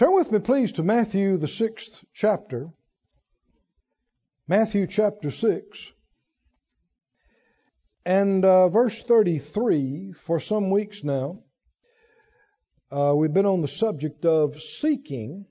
Turn 0.00 0.14
with 0.14 0.32
me, 0.32 0.38
please, 0.38 0.72
to 0.72 0.82
Matthew, 0.82 1.36
the 1.36 1.46
sixth 1.46 2.02
chapter. 2.14 2.70
Matthew 4.48 4.86
chapter 4.86 5.30
6. 5.30 5.92
And 8.06 8.42
uh, 8.42 8.70
verse 8.70 9.02
33, 9.02 10.12
for 10.12 10.40
some 10.40 10.70
weeks 10.70 11.04
now, 11.04 11.40
uh, 12.90 13.12
we've 13.14 13.34
been 13.34 13.44
on 13.44 13.60
the 13.60 13.68
subject 13.68 14.24
of 14.24 14.58
seeking 14.62 15.44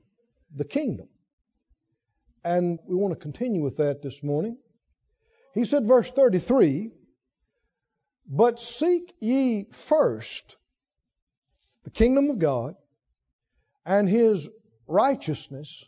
the 0.56 0.66
kingdom. 0.66 1.10
And 2.44 2.80
we 2.88 2.96
want 2.96 3.14
to 3.14 3.20
continue 3.20 3.62
with 3.62 3.78
that 3.78 4.02
this 4.02 4.24
morning. 4.24 4.58
He 5.54 5.64
said, 5.64 5.86
verse 5.86 6.10
33, 6.10 6.90
But 8.28 8.60
seek 8.60 9.14
ye 9.20 9.68
first 9.72 10.56
the 11.84 11.92
kingdom 11.92 12.32
of 12.32 12.40
God 12.40 12.74
and 13.90 14.08
his 14.08 14.48
righteousness, 14.88 15.84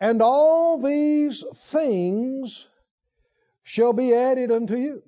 and 0.00 0.20
all 0.20 0.82
these 0.82 1.44
things 1.54 2.66
shall 3.62 3.92
be 3.92 4.12
added 4.12 4.50
unto 4.50 4.76
you. 4.76 5.00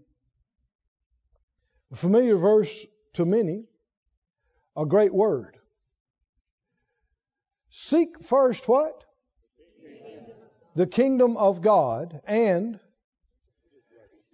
A 1.90 1.96
familiar 1.96 2.36
verse 2.36 2.86
to 3.14 3.24
many, 3.24 3.64
a 4.76 4.86
great 4.86 5.12
word. 5.12 5.56
Seek 7.70 8.22
first 8.22 8.68
what? 8.68 9.02
The 10.76 10.86
kingdom 10.86 11.36
of 11.36 11.60
God 11.60 12.20
and 12.24 12.78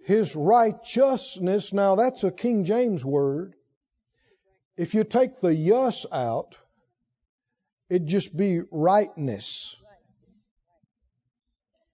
his 0.05 0.35
righteousness. 0.35 1.73
Now 1.73 1.95
that's 1.95 2.23
a 2.23 2.29
King 2.29 2.65
James 2.65 3.03
word. 3.03 3.55
If 4.77 4.93
you 4.93 5.03
take 5.03 5.41
the 5.41 5.55
yus 5.55 6.05
out, 6.11 6.55
It'd 7.91 8.07
just 8.07 8.37
be 8.37 8.61
rightness. 8.71 9.75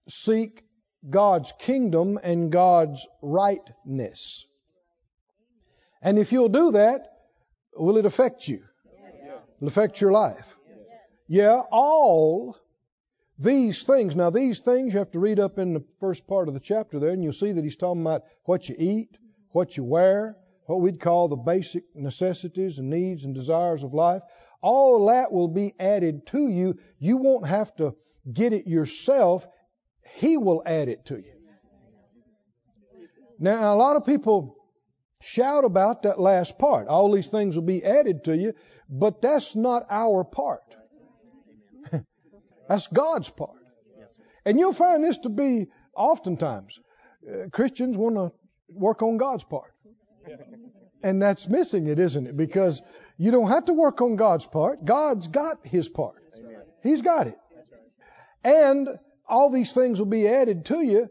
Seek 0.08 0.64
God's 1.10 1.52
kingdom 1.58 2.20
and 2.22 2.52
God's 2.52 3.08
rightness. 3.24 4.46
And 6.04 6.20
if 6.20 6.32
you'll 6.32 6.50
do 6.50 6.74
that, 6.74 7.08
will 7.76 7.98
it 7.98 8.06
affect 8.06 8.48
you? 8.48 8.62
It'll 9.56 9.70
affect 9.70 10.00
your 10.00 10.12
life. 10.12 10.56
Yeah, 11.28 11.64
all 11.72 12.56
these 13.40 13.82
things. 13.82 14.16
Now, 14.16 14.30
these 14.30 14.60
things 14.60 14.94
you 14.94 15.00
have 15.00 15.12
to 15.14 15.20
read 15.20 15.40
up 15.40 15.58
in 15.58 15.74
the 15.74 15.84
first 16.00 16.28
part 16.28 16.48
of 16.48 16.54
the 16.54 16.60
chapter 16.60 17.00
there, 17.00 17.10
and 17.10 17.24
you'll 17.24 17.34
see 17.34 17.54
that 17.54 17.64
he's 17.64 17.76
talking 17.76 18.04
about 18.04 18.22
what 18.44 18.70
you 18.70 18.76
eat, 18.78 19.18
what 19.50 19.76
you 19.76 19.84
wear, 19.84 20.38
what 20.68 20.80
we'd 20.80 21.00
call 21.00 21.28
the 21.28 21.36
basic 21.36 21.86
necessities 21.96 22.78
and 22.78 22.92
needs 22.92 23.24
and 23.24 23.34
desires 23.34 23.82
of 23.82 23.96
life. 23.96 24.22
All 24.68 25.06
that 25.06 25.32
will 25.32 25.48
be 25.48 25.74
added 25.80 26.28
to 26.28 26.46
you. 26.46 26.78
You 27.00 27.16
won't 27.16 27.48
have 27.48 27.74
to 27.78 27.96
get 28.30 28.52
it 28.52 28.68
yourself. 28.68 29.48
He 30.16 30.36
will 30.36 30.62
add 30.66 30.90
it 30.90 31.06
to 31.06 31.16
you. 31.16 31.32
Now, 33.40 33.74
a 33.74 33.78
lot 33.78 33.96
of 33.96 34.06
people 34.06 34.58
shout 35.22 35.64
about 35.64 36.04
that 36.04 36.20
last 36.20 36.60
part. 36.60 36.90
All 36.90 37.14
these 37.14 37.28
things 37.28 37.56
will 37.56 37.64
be 37.64 37.82
added 37.82 38.26
to 38.26 38.36
you, 38.36 38.56
but 38.90 39.22
that's 39.22 39.56
not 39.56 39.86
our 39.90 40.26
part. 40.26 40.76
that's 42.68 42.88
God's 42.88 43.30
part. 43.30 43.62
And 44.44 44.60
you'll 44.60 44.74
find 44.74 45.02
this 45.02 45.20
to 45.20 45.30
be 45.30 45.68
oftentimes 45.96 46.78
uh, 47.26 47.48
Christians 47.54 47.96
want 47.96 48.16
to 48.16 48.34
work 48.68 49.02
on 49.02 49.16
God's 49.16 49.46
part. 49.46 49.74
And 51.02 51.22
that's 51.22 51.48
missing 51.48 51.88
it, 51.88 52.00
isn't 52.00 52.28
it? 52.28 52.36
Because 52.36 52.82
you 53.18 53.32
don't 53.32 53.50
have 53.50 53.66
to 53.66 53.74
work 53.74 54.02
on 54.02 54.16
God's 54.16 54.46
part. 54.46 54.86
God's 54.86 55.28
got 55.28 55.66
his 55.66 55.90
part. 55.90 56.24
Amen. 56.38 56.62
He's 56.84 57.02
got 57.02 57.28
it. 57.28 57.38
And 58.44 58.88
all 59.28 59.50
these 59.50 59.72
things 59.72 60.00
will 60.00 60.06
be 60.06 60.28
added 60.28 60.66
to 60.66 60.82
you. 60.82 61.10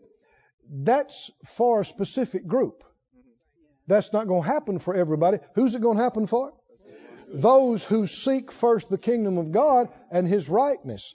That's 0.70 1.30
for 1.44 1.80
a 1.80 1.84
specific 1.84 2.46
group. 2.46 2.82
That's 3.86 4.12
not 4.12 4.26
going 4.26 4.42
to 4.42 4.48
happen 4.48 4.78
for 4.78 4.94
everybody. 4.94 5.38
Who's 5.54 5.74
it 5.74 5.82
going 5.82 5.98
to 5.98 6.02
happen 6.02 6.26
for? 6.26 6.52
Those 7.32 7.84
who 7.84 8.06
seek 8.06 8.52
first 8.52 8.88
the 8.88 8.98
kingdom 8.98 9.38
of 9.38 9.52
God 9.52 9.88
and 10.10 10.26
his 10.26 10.48
rightness. 10.48 11.14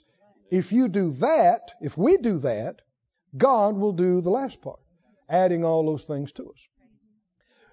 If 0.50 0.72
you 0.72 0.88
do 0.88 1.12
that, 1.14 1.72
if 1.80 1.96
we 1.96 2.18
do 2.18 2.38
that, 2.40 2.82
God 3.36 3.76
will 3.76 3.92
do 3.92 4.20
the 4.20 4.30
last 4.30 4.60
part, 4.60 4.80
adding 5.28 5.64
all 5.64 5.86
those 5.86 6.04
things 6.04 6.32
to 6.32 6.50
us. 6.50 6.68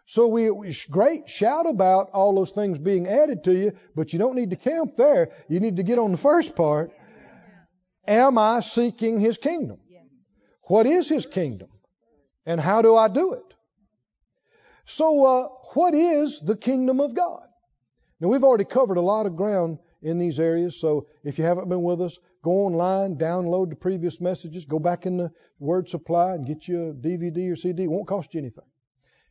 So 0.09 0.25
we, 0.25 0.49
we 0.49 0.73
great 0.89 1.29
shout 1.29 1.67
about 1.67 2.09
all 2.13 2.33
those 2.33 2.49
things 2.49 2.79
being 2.79 3.07
added 3.07 3.43
to 3.43 3.53
you, 3.55 3.73
but 3.95 4.11
you 4.11 4.17
don't 4.17 4.35
need 4.35 4.49
to 4.49 4.55
camp 4.55 4.95
there. 4.95 5.29
You 5.47 5.59
need 5.59 5.75
to 5.75 5.83
get 5.83 5.99
on 5.99 6.09
the 6.09 6.17
first 6.17 6.55
part. 6.55 6.91
Am 8.07 8.39
I 8.39 8.61
seeking 8.61 9.19
His 9.19 9.37
kingdom? 9.37 9.77
What 10.63 10.87
is 10.87 11.07
His 11.07 11.27
kingdom? 11.27 11.69
And 12.43 12.59
how 12.59 12.81
do 12.81 12.95
I 12.95 13.07
do 13.07 13.33
it? 13.33 13.53
So, 14.85 15.25
uh, 15.25 15.47
what 15.75 15.93
is 15.93 16.39
the 16.39 16.57
kingdom 16.57 17.01
of 17.01 17.13
God? 17.13 17.43
Now, 18.19 18.29
we've 18.29 18.43
already 18.43 18.65
covered 18.65 18.97
a 18.97 19.01
lot 19.01 19.27
of 19.27 19.35
ground 19.35 19.77
in 20.01 20.17
these 20.17 20.39
areas, 20.39 20.81
so 20.81 21.05
if 21.23 21.37
you 21.37 21.43
haven't 21.43 21.69
been 21.69 21.83
with 21.83 22.01
us, 22.01 22.17
go 22.41 22.65
online, 22.65 23.17
download 23.17 23.69
the 23.69 23.75
previous 23.75 24.19
messages, 24.19 24.65
go 24.65 24.79
back 24.79 25.05
in 25.05 25.17
the 25.17 25.31
Word 25.59 25.87
Supply 25.87 26.33
and 26.33 26.47
get 26.47 26.67
you 26.67 26.89
a 26.89 26.93
DVD 26.95 27.51
or 27.51 27.55
CD. 27.55 27.83
It 27.83 27.91
won't 27.91 28.07
cost 28.07 28.33
you 28.33 28.39
anything. 28.39 28.65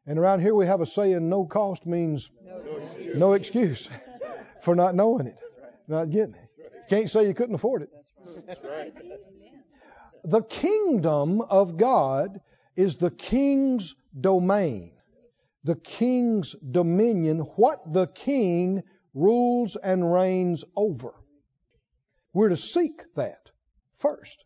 And 0.08 0.18
around 0.18 0.40
here 0.40 0.54
we 0.54 0.66
have 0.66 0.80
a 0.80 0.86
saying, 0.86 1.28
no 1.28 1.44
cost 1.44 1.84
means 1.84 2.30
no 3.14 3.34
excuse, 3.34 3.90
for 4.62 4.74
not 4.74 4.94
knowing 4.94 5.26
it, 5.26 5.38
not 5.86 6.08
getting 6.08 6.34
it. 6.34 6.88
Can't 6.88 7.10
say 7.10 7.28
you 7.28 7.34
couldn't 7.34 7.54
afford 7.54 7.82
it. 7.82 7.90
The 10.24 10.42
kingdom 10.42 11.42
of 11.42 11.76
God 11.76 12.40
is 12.74 12.96
the 12.96 13.10
king's 13.10 13.94
domain, 14.18 14.92
the 15.64 15.76
king's 15.76 16.54
dominion, 16.54 17.40
what 17.56 17.92
the 17.92 18.06
king 18.06 18.84
rules 19.12 19.76
and 19.76 20.10
reigns 20.10 20.64
over. 20.74 21.12
We're 22.32 22.48
to 22.48 22.56
seek 22.56 23.02
that 23.16 23.50
first. 23.98 24.42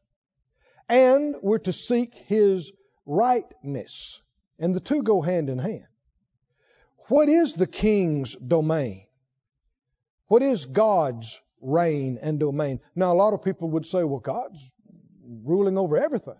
And 0.88 1.36
we're 1.40 1.58
to 1.58 1.72
seek 1.72 2.14
his 2.26 2.72
rightness. 3.06 4.20
And 4.58 4.74
the 4.74 4.80
two 4.80 5.02
go 5.02 5.20
hand 5.20 5.48
in 5.48 5.58
hand. 5.58 5.86
What 7.08 7.28
is 7.28 7.54
the 7.54 7.66
king's 7.66 8.34
domain? 8.34 9.06
What 10.28 10.42
is 10.42 10.64
God's 10.64 11.40
reign 11.60 12.18
and 12.22 12.38
domain? 12.38 12.80
Now, 12.94 13.12
a 13.12 13.16
lot 13.16 13.34
of 13.34 13.42
people 13.42 13.70
would 13.70 13.86
say, 13.86 14.04
well, 14.04 14.20
God's 14.20 14.60
ruling 15.44 15.76
over 15.76 15.96
everything. 15.96 16.38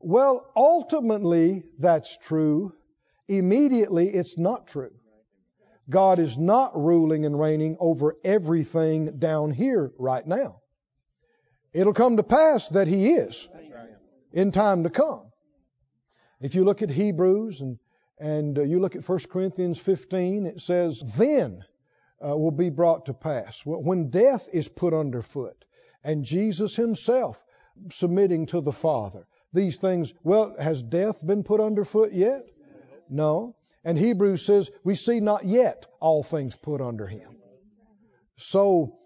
Well, 0.00 0.50
ultimately, 0.56 1.64
that's 1.78 2.16
true. 2.16 2.72
Immediately, 3.26 4.08
it's 4.08 4.38
not 4.38 4.68
true. 4.68 4.92
God 5.90 6.18
is 6.18 6.36
not 6.36 6.76
ruling 6.76 7.24
and 7.24 7.38
reigning 7.38 7.76
over 7.80 8.16
everything 8.22 9.18
down 9.18 9.52
here 9.52 9.92
right 9.98 10.26
now. 10.26 10.60
It'll 11.72 11.94
come 11.94 12.16
to 12.16 12.22
pass 12.22 12.68
that 12.68 12.88
He 12.88 13.12
is 13.14 13.48
in 14.32 14.52
time 14.52 14.84
to 14.84 14.90
come. 14.90 15.27
If 16.40 16.54
you 16.54 16.64
look 16.64 16.82
at 16.82 16.90
Hebrews 16.90 17.60
and, 17.60 17.78
and 18.18 18.58
uh, 18.58 18.62
you 18.62 18.80
look 18.80 18.94
at 18.94 19.08
1 19.08 19.18
Corinthians 19.30 19.78
15, 19.78 20.46
it 20.46 20.60
says, 20.60 21.02
then 21.16 21.64
uh, 22.24 22.36
will 22.36 22.52
be 22.52 22.70
brought 22.70 23.06
to 23.06 23.14
pass. 23.14 23.62
When 23.64 24.10
death 24.10 24.48
is 24.52 24.68
put 24.68 24.94
underfoot 24.94 25.64
and 26.04 26.24
Jesus 26.24 26.76
himself 26.76 27.42
submitting 27.90 28.46
to 28.46 28.60
the 28.60 28.72
Father, 28.72 29.26
these 29.52 29.76
things, 29.76 30.12
well, 30.22 30.54
has 30.58 30.82
death 30.82 31.24
been 31.24 31.42
put 31.42 31.60
underfoot 31.60 32.12
yet? 32.12 32.46
No. 33.08 33.56
And 33.84 33.98
Hebrews 33.98 34.44
says, 34.44 34.70
we 34.84 34.94
see 34.94 35.20
not 35.20 35.44
yet 35.44 35.86
all 36.00 36.22
things 36.22 36.54
put 36.54 36.80
under 36.80 37.06
him. 37.06 37.36
So 38.36 38.98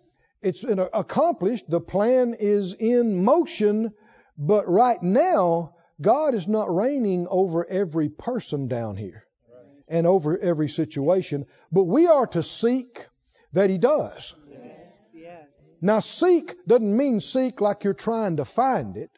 it's 0.42 0.64
accomplished. 0.64 1.70
The 1.70 1.80
plan 1.80 2.34
is 2.38 2.74
in 2.74 3.24
motion, 3.24 3.92
but 4.36 4.68
right 4.68 5.02
now 5.02 5.71
God 6.00 6.34
is 6.34 6.48
not 6.48 6.74
reigning 6.74 7.26
over 7.28 7.64
every 7.64 8.08
person 8.08 8.68
down 8.68 8.96
here 8.96 9.24
and 9.88 10.06
over 10.06 10.38
every 10.38 10.68
situation, 10.68 11.46
but 11.70 11.84
we 11.84 12.06
are 12.06 12.26
to 12.28 12.42
seek 12.42 13.06
that 13.52 13.70
He 13.70 13.78
does. 13.78 14.34
Yes, 14.50 15.06
yes. 15.12 15.48
Now, 15.80 16.00
seek 16.00 16.54
doesn't 16.66 16.96
mean 16.96 17.20
seek 17.20 17.60
like 17.60 17.84
you're 17.84 17.94
trying 17.94 18.36
to 18.36 18.44
find 18.44 18.96
it. 18.96 19.10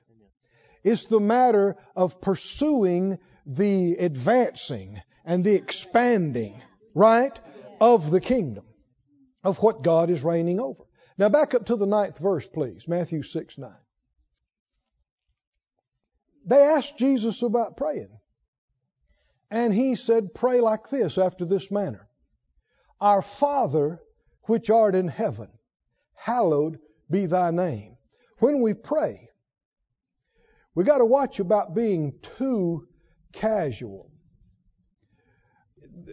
It's 0.82 1.06
the 1.06 1.20
matter 1.20 1.76
of 1.96 2.20
pursuing 2.20 3.18
the 3.46 3.94
advancing 3.94 5.00
and 5.24 5.44
the 5.44 5.54
expanding, 5.54 6.60
right, 6.94 7.38
of 7.80 8.10
the 8.10 8.20
kingdom, 8.20 8.64
of 9.42 9.62
what 9.62 9.82
God 9.82 10.10
is 10.10 10.24
reigning 10.24 10.60
over. 10.60 10.84
Now, 11.16 11.28
back 11.28 11.54
up 11.54 11.66
to 11.66 11.76
the 11.76 11.86
ninth 11.86 12.18
verse, 12.18 12.46
please. 12.46 12.88
Matthew 12.88 13.22
6 13.22 13.58
9 13.58 13.70
they 16.44 16.60
asked 16.60 16.98
Jesus 16.98 17.42
about 17.42 17.76
praying. 17.76 18.18
And 19.50 19.72
he 19.72 19.94
said, 19.94 20.34
Pray 20.34 20.60
like 20.60 20.88
this, 20.88 21.18
after 21.18 21.44
this 21.44 21.70
manner 21.70 22.08
Our 23.00 23.22
Father, 23.22 24.00
which 24.44 24.70
art 24.70 24.94
in 24.94 25.08
heaven, 25.08 25.48
hallowed 26.14 26.78
be 27.10 27.26
thy 27.26 27.50
name. 27.50 27.96
When 28.38 28.62
we 28.62 28.74
pray, 28.74 29.28
we 30.74 30.84
got 30.84 30.98
to 30.98 31.04
watch 31.04 31.38
about 31.38 31.74
being 31.74 32.18
too 32.36 32.88
casual. 33.32 34.10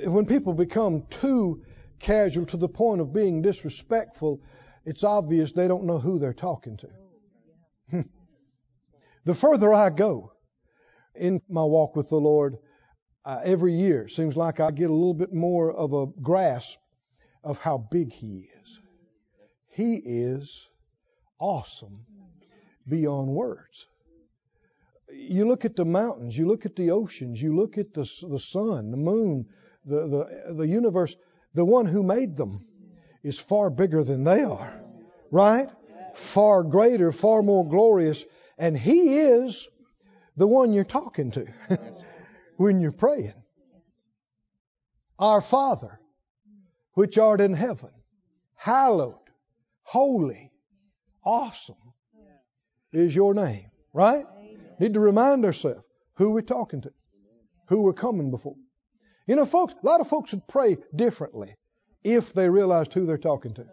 When 0.04 0.26
people 0.26 0.54
become 0.54 1.08
too 1.10 1.64
casual 2.00 2.46
to 2.48 2.58
the 2.58 2.70
point 2.70 3.02
of 3.02 3.14
being 3.14 3.42
disrespectful, 3.42 4.42
it's 4.86 5.04
obvious 5.04 5.52
they 5.52 5.68
don't 5.68 5.86
know 5.86 6.00
who 6.00 6.20
they're 6.20 6.34
talking 6.34 6.78
to. 6.78 6.90
The 9.26 9.34
further 9.34 9.74
I 9.74 9.90
go 9.90 10.32
in 11.16 11.42
my 11.50 11.64
walk 11.64 11.96
with 11.96 12.10
the 12.10 12.16
Lord, 12.16 12.58
uh, 13.26 13.42
every 13.44 13.74
year 13.74 14.08
seems 14.08 14.36
like 14.36 14.60
I 14.60 14.72
get 14.72 14.90
a 14.90 14.94
little 14.94 15.14
bit 15.14 15.34
more 15.34 15.72
of 15.72 15.94
a 15.94 16.08
grasp 16.08 16.80
of 17.44 17.60
how 17.60 17.78
big 17.78 18.12
He 18.14 18.50
is. 18.62 18.80
He 19.70 19.96
is 19.96 20.68
awesome 21.40 22.06
beyond 22.88 23.30
words. 23.30 23.88
You 25.14 25.48
look 25.48 25.66
at 25.66 25.76
the 25.76 25.86
mountains, 25.86 26.38
you 26.38 26.48
look 26.48 26.66
at 26.66 26.76
the 26.76 26.92
oceans, 26.92 27.42
you 27.42 27.56
look 27.56 27.78
at 27.78 27.94
the, 27.94 28.10
the 28.28 28.40
sun, 28.40 28.92
the 28.92 28.98
moon, 28.98 29.48
the, 29.86 30.08
the, 30.08 30.54
the 30.54 30.68
universe. 30.68 31.16
The 31.54 31.66
one 31.66 31.86
who 31.86 32.02
made 32.02 32.38
them 32.38 32.66
is 33.24 33.40
far 33.40 33.70
bigger 33.70 34.04
than 34.04 34.24
they 34.24 34.44
are, 34.44 34.74
right? 35.30 35.70
Far 36.16 36.64
greater, 36.64 37.12
far 37.12 37.44
more 37.44 37.68
glorious. 37.68 38.24
And 38.58 38.78
He 38.78 39.18
is 39.18 39.68
the 40.38 40.48
one 40.48 40.74
you're 40.74 40.84
talking 40.84 41.32
to 41.32 41.48
when 42.58 42.80
you're 42.80 42.92
praying. 42.92 43.34
Our 45.20 45.42
Father, 45.42 46.00
which 46.94 47.18
art 47.18 47.42
in 47.42 47.54
heaven, 47.54 47.92
hallowed, 48.56 49.16
holy, 49.84 50.52
awesome 51.24 51.76
is 52.92 53.16
your 53.16 53.34
name, 53.34 53.70
right? 53.94 54.26
Need 54.80 54.96
to 54.96 55.00
remind 55.00 55.46
ourselves 55.46 55.84
who 56.16 56.32
we're 56.32 56.42
talking 56.42 56.82
to, 56.82 56.92
who 57.68 57.82
we're 57.82 57.94
coming 57.94 58.32
before. 58.32 58.56
You 59.28 59.36
know, 59.36 59.46
folks, 59.46 59.74
a 59.82 59.86
lot 59.86 60.02
of 60.02 60.08
folks 60.08 60.34
would 60.34 60.48
pray 60.48 60.78
differently 60.96 61.56
if 62.04 62.34
they 62.34 62.50
realized 62.50 62.94
who 62.94 63.06
they're 63.06 63.18
talking 63.18 63.54
to. 63.54 63.66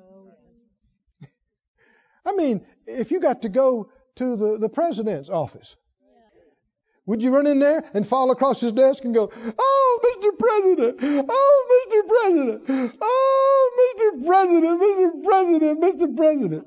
I 2.26 2.32
mean, 2.32 2.66
if 2.86 3.10
you 3.10 3.20
got 3.20 3.42
to 3.42 3.48
go 3.48 3.90
to 4.18 4.36
the, 4.36 4.58
the 4.58 4.68
president's 4.68 5.30
office, 5.30 5.76
would 7.06 7.22
you 7.22 7.34
run 7.34 7.46
in 7.46 7.58
there 7.58 7.82
and 7.94 8.06
fall 8.06 8.30
across 8.30 8.60
his 8.60 8.72
desk 8.72 9.04
and 9.04 9.14
go, 9.14 9.30
Oh, 9.58 10.00
Mr. 10.04 10.38
President, 10.38 10.96
oh, 11.30 11.86
Mr. 11.88 12.08
President, 12.08 12.96
oh, 13.00 13.70
Mr. 13.96 14.26
President, 14.26 14.82
Mr. 14.82 15.24
President, 15.24 15.80
Mr. 15.82 16.16
President? 16.16 16.66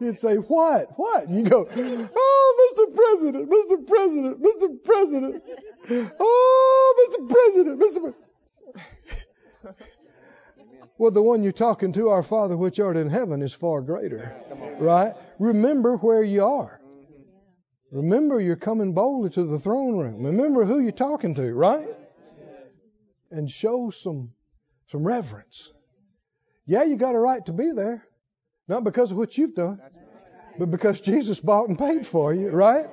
He'd 0.00 0.18
say, 0.18 0.34
What? 0.34 0.90
What? 0.96 1.30
You 1.30 1.42
go, 1.44 1.66
Oh, 1.74 2.74
Mr. 2.76 2.94
President, 2.94 3.48
Mr. 3.50 3.86
President, 3.86 4.42
Mr. 4.42 4.84
President. 4.84 5.42
Oh, 6.20 7.08
Mr. 7.08 7.28
President, 7.30 7.80
Mr. 7.80 8.12
President. 8.12 8.16
Well, 10.98 11.10
the 11.10 11.22
one 11.22 11.42
you're 11.42 11.52
talking 11.52 11.92
to, 11.94 12.10
our 12.10 12.22
Father 12.22 12.56
which 12.56 12.78
art 12.78 12.96
in 12.96 13.08
heaven, 13.08 13.42
is 13.42 13.52
far 13.52 13.80
greater. 13.80 14.36
Right? 14.78 15.14
Remember 15.38 15.96
where 15.96 16.22
you 16.22 16.44
are. 16.44 16.80
Remember 17.90 18.40
you're 18.40 18.56
coming 18.56 18.94
boldly 18.94 19.30
to 19.30 19.44
the 19.44 19.58
throne 19.58 19.98
room. 19.98 20.24
Remember 20.24 20.64
who 20.64 20.80
you're 20.80 20.92
talking 20.92 21.34
to, 21.34 21.52
right? 21.52 21.86
And 23.30 23.50
show 23.50 23.90
some 23.90 24.32
some 24.90 25.04
reverence. 25.04 25.72
Yeah, 26.66 26.84
you 26.84 26.96
got 26.96 27.14
a 27.14 27.18
right 27.18 27.44
to 27.46 27.52
be 27.52 27.72
there. 27.72 28.06
Not 28.68 28.84
because 28.84 29.10
of 29.10 29.16
what 29.16 29.36
you've 29.36 29.54
done, 29.54 29.80
but 30.58 30.70
because 30.70 31.00
Jesus 31.00 31.40
bought 31.40 31.68
and 31.68 31.78
paid 31.78 32.06
for 32.06 32.32
you, 32.32 32.50
right? 32.50 32.86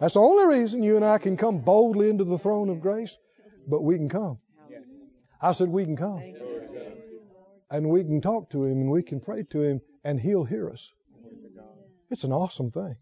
That's 0.00 0.14
the 0.14 0.20
only 0.20 0.58
reason 0.58 0.82
you 0.82 0.96
and 0.96 1.04
I 1.04 1.18
can 1.18 1.36
come 1.36 1.58
boldly 1.58 2.08
into 2.08 2.24
the 2.24 2.38
throne 2.38 2.68
of 2.68 2.80
grace, 2.80 3.16
but 3.66 3.82
we 3.82 3.96
can 3.96 4.08
come. 4.08 4.38
I 5.40 5.52
said 5.52 5.68
we 5.68 5.84
can 5.84 5.96
come. 5.96 6.22
And 7.72 7.88
we 7.88 8.04
can 8.04 8.20
talk 8.20 8.50
to 8.50 8.64
him 8.64 8.82
and 8.82 8.90
we 8.90 9.02
can 9.02 9.18
pray 9.18 9.44
to 9.44 9.62
him 9.62 9.80
and 10.04 10.20
he'll 10.20 10.44
hear 10.44 10.68
us. 10.68 10.92
It's 12.10 12.22
an 12.22 12.30
awesome 12.30 12.70
thing. 12.70 12.96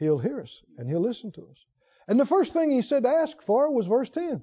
He'll 0.00 0.18
hear 0.18 0.40
us 0.40 0.64
and 0.76 0.88
he'll 0.88 1.00
listen 1.00 1.30
to 1.32 1.42
us. 1.42 1.64
And 2.08 2.18
the 2.18 2.24
first 2.24 2.52
thing 2.52 2.72
he 2.72 2.82
said 2.82 3.04
to 3.04 3.08
ask 3.08 3.40
for 3.40 3.70
was 3.70 3.86
verse 3.86 4.10
10. 4.10 4.42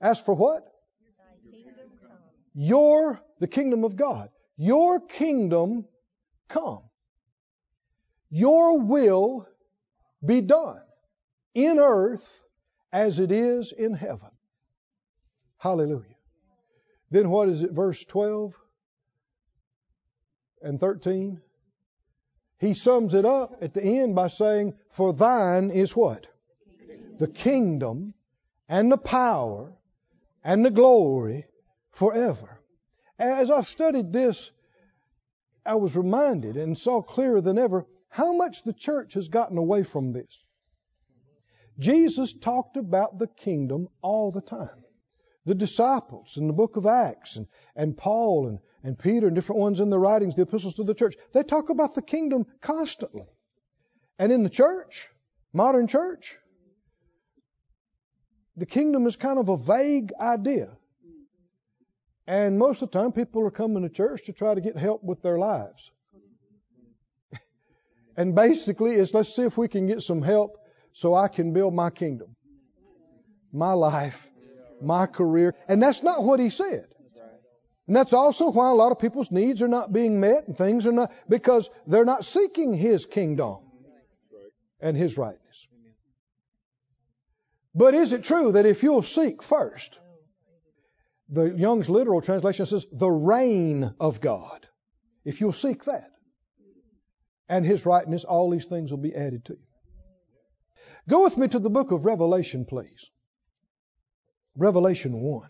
Ask 0.00 0.24
for 0.24 0.34
what? 0.34 0.66
Your, 2.54 3.20
the 3.38 3.46
kingdom 3.46 3.84
of 3.84 3.94
God. 3.94 4.30
Your 4.56 4.98
kingdom 4.98 5.84
come. 6.48 6.82
Your 8.30 8.80
will 8.80 9.46
be 10.24 10.40
done 10.40 10.82
in 11.54 11.78
earth 11.78 12.42
as 12.92 13.20
it 13.20 13.30
is 13.30 13.70
in 13.70 13.94
heaven. 13.94 14.30
Hallelujah. 15.58 16.15
Then 17.10 17.30
what 17.30 17.48
is 17.48 17.62
it, 17.62 17.72
verse 17.72 18.04
12 18.04 18.54
and 20.62 20.80
13? 20.80 21.40
He 22.58 22.74
sums 22.74 23.14
it 23.14 23.24
up 23.24 23.58
at 23.60 23.74
the 23.74 23.82
end 23.82 24.14
by 24.14 24.28
saying, 24.28 24.74
For 24.90 25.12
thine 25.12 25.70
is 25.70 25.94
what? 25.94 26.26
The 27.18 27.28
kingdom 27.28 28.14
and 28.68 28.90
the 28.90 28.98
power 28.98 29.72
and 30.42 30.64
the 30.64 30.70
glory 30.70 31.46
forever. 31.92 32.60
As 33.18 33.50
I've 33.50 33.66
studied 33.66 34.12
this, 34.12 34.50
I 35.64 35.74
was 35.74 35.96
reminded 35.96 36.56
and 36.56 36.76
saw 36.76 37.02
clearer 37.02 37.40
than 37.40 37.58
ever 37.58 37.86
how 38.08 38.32
much 38.32 38.62
the 38.62 38.72
church 38.72 39.14
has 39.14 39.28
gotten 39.28 39.58
away 39.58 39.82
from 39.82 40.12
this. 40.12 40.44
Jesus 41.78 42.32
talked 42.32 42.76
about 42.76 43.18
the 43.18 43.26
kingdom 43.26 43.88
all 44.00 44.30
the 44.32 44.40
time. 44.40 44.85
The 45.46 45.54
disciples 45.54 46.36
in 46.36 46.48
the 46.48 46.52
book 46.52 46.76
of 46.76 46.86
Acts 46.86 47.36
and, 47.36 47.46
and 47.74 47.96
Paul 47.96 48.48
and, 48.48 48.58
and 48.82 48.98
Peter 48.98 49.28
and 49.28 49.34
different 49.34 49.60
ones 49.60 49.80
in 49.80 49.90
the 49.90 49.98
writings, 49.98 50.34
the 50.34 50.42
epistles 50.42 50.74
to 50.74 50.84
the 50.84 50.94
church, 50.94 51.14
they 51.32 51.44
talk 51.44 51.70
about 51.70 51.94
the 51.94 52.02
kingdom 52.02 52.46
constantly. 52.60 53.26
And 54.18 54.32
in 54.32 54.42
the 54.42 54.50
church, 54.50 55.08
modern 55.52 55.86
church, 55.86 56.36
the 58.56 58.66
kingdom 58.66 59.06
is 59.06 59.16
kind 59.16 59.38
of 59.38 59.48
a 59.48 59.56
vague 59.56 60.12
idea. 60.20 60.76
And 62.26 62.58
most 62.58 62.82
of 62.82 62.90
the 62.90 62.98
time, 62.98 63.12
people 63.12 63.46
are 63.46 63.50
coming 63.52 63.84
to 63.84 63.88
church 63.88 64.24
to 64.26 64.32
try 64.32 64.54
to 64.54 64.60
get 64.60 64.76
help 64.76 65.04
with 65.04 65.22
their 65.22 65.38
lives. 65.38 65.92
and 68.16 68.34
basically, 68.34 68.94
it's 68.94 69.14
let's 69.14 69.34
see 69.34 69.42
if 69.42 69.56
we 69.56 69.68
can 69.68 69.86
get 69.86 70.02
some 70.02 70.22
help 70.22 70.58
so 70.92 71.14
I 71.14 71.28
can 71.28 71.52
build 71.52 71.72
my 71.72 71.90
kingdom, 71.90 72.34
my 73.52 73.74
life, 73.74 74.28
my 74.80 75.06
career. 75.06 75.54
And 75.68 75.82
that's 75.82 76.02
not 76.02 76.22
what 76.22 76.40
he 76.40 76.50
said. 76.50 76.86
And 77.86 77.94
that's 77.94 78.12
also 78.12 78.50
why 78.50 78.70
a 78.70 78.74
lot 78.74 78.90
of 78.90 78.98
people's 78.98 79.30
needs 79.30 79.62
are 79.62 79.68
not 79.68 79.92
being 79.92 80.18
met 80.18 80.48
and 80.48 80.58
things 80.58 80.86
are 80.86 80.92
not, 80.92 81.12
because 81.28 81.70
they're 81.86 82.04
not 82.04 82.24
seeking 82.24 82.74
his 82.74 83.06
kingdom 83.06 83.58
and 84.80 84.96
his 84.96 85.16
rightness. 85.16 85.68
But 87.74 87.94
is 87.94 88.12
it 88.12 88.24
true 88.24 88.52
that 88.52 88.66
if 88.66 88.82
you'll 88.82 89.02
seek 89.02 89.42
first, 89.42 89.98
the 91.28 91.44
Young's 91.54 91.90
literal 91.90 92.20
translation 92.20 92.66
says, 92.66 92.86
the 92.92 93.10
reign 93.10 93.94
of 94.00 94.20
God. 94.20 94.66
If 95.24 95.40
you'll 95.40 95.52
seek 95.52 95.84
that 95.84 96.10
and 97.48 97.64
His 97.64 97.84
rightness, 97.84 98.24
all 98.24 98.50
these 98.50 98.66
things 98.66 98.90
will 98.90 98.98
be 98.98 99.14
added 99.14 99.44
to 99.46 99.54
you. 99.54 99.58
Go 101.08 101.24
with 101.24 101.36
me 101.36 101.48
to 101.48 101.58
the 101.58 101.70
book 101.70 101.90
of 101.90 102.04
Revelation, 102.04 102.64
please. 102.64 103.10
Revelation 104.56 105.20
1. 105.20 105.48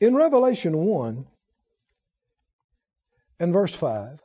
In 0.00 0.16
Revelation 0.16 0.76
1 0.76 1.26
and 3.38 3.52
verse 3.52 3.74
5, 3.74 4.20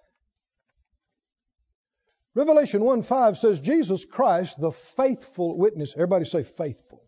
Revelation 2.34 2.82
1 2.82 3.04
5 3.04 3.38
says, 3.38 3.60
Jesus 3.60 4.06
Christ, 4.06 4.60
the 4.60 4.72
faithful 4.72 5.58
witness. 5.58 5.94
Everybody 5.96 6.26
say 6.26 6.44
faithful 6.44 7.02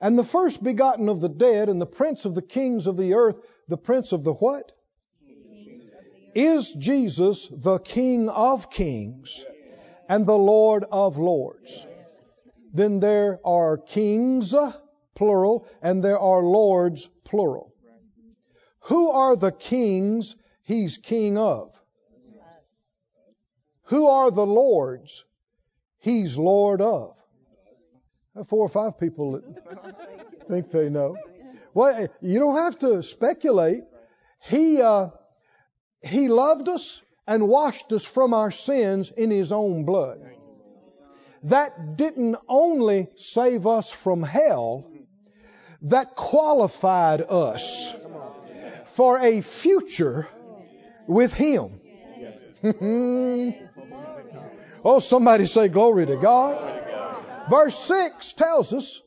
and 0.00 0.18
the 0.18 0.24
first 0.24 0.62
begotten 0.62 1.08
of 1.08 1.20
the 1.20 1.28
dead, 1.28 1.68
and 1.68 1.80
the 1.80 1.86
prince 1.86 2.24
of 2.24 2.34
the 2.34 2.42
kings 2.42 2.86
of 2.86 2.96
the 2.96 3.14
earth, 3.14 3.36
the 3.68 3.76
prince 3.76 4.12
of 4.12 4.24
the 4.24 4.32
what? 4.32 4.72
Is 6.34 6.72
Jesus 6.72 7.48
the 7.50 7.78
King 7.78 8.28
of 8.28 8.70
kings 8.70 9.44
and 10.08 10.26
the 10.26 10.38
Lord 10.38 10.84
of 10.90 11.18
lords? 11.18 11.84
Then 12.72 13.00
there 13.00 13.40
are 13.44 13.76
kings, 13.78 14.54
plural, 15.14 15.66
and 15.82 16.02
there 16.04 16.18
are 16.18 16.42
lords, 16.42 17.08
plural. 17.24 17.74
Who 18.84 19.10
are 19.10 19.36
the 19.36 19.52
kings 19.52 20.36
he's 20.62 20.96
king 20.96 21.36
of? 21.36 21.76
Who 23.84 24.06
are 24.06 24.30
the 24.30 24.46
lords 24.46 25.24
he's 25.98 26.38
lord 26.38 26.80
of? 26.80 27.16
Four 28.46 28.66
or 28.66 28.68
five 28.68 28.98
people 28.98 29.42
think 30.48 30.70
they 30.70 30.88
know. 30.88 31.16
Well, 31.74 32.08
you 32.20 32.38
don't 32.38 32.56
have 32.56 32.78
to 32.80 33.02
speculate. 33.02 33.82
He, 34.42 34.80
uh, 34.80 35.08
he 36.02 36.28
loved 36.28 36.68
us 36.68 37.02
and 37.26 37.48
washed 37.48 37.92
us 37.92 38.04
from 38.04 38.34
our 38.34 38.50
sins 38.50 39.10
in 39.10 39.30
His 39.30 39.52
own 39.52 39.84
blood. 39.84 40.18
That 41.44 41.96
didn't 41.96 42.36
only 42.48 43.08
save 43.16 43.66
us 43.66 43.90
from 43.90 44.22
hell, 44.22 44.90
that 45.82 46.14
qualified 46.14 47.22
us 47.22 47.94
for 48.86 49.18
a 49.18 49.40
future 49.40 50.28
with 51.06 51.32
Him. 51.32 51.80
oh, 54.84 54.98
somebody 54.98 55.46
say 55.46 55.68
glory 55.68 56.06
to 56.06 56.16
God. 56.16 56.76
Verse 57.48 57.78
6 57.78 58.34
tells 58.34 58.72
us 58.74 59.00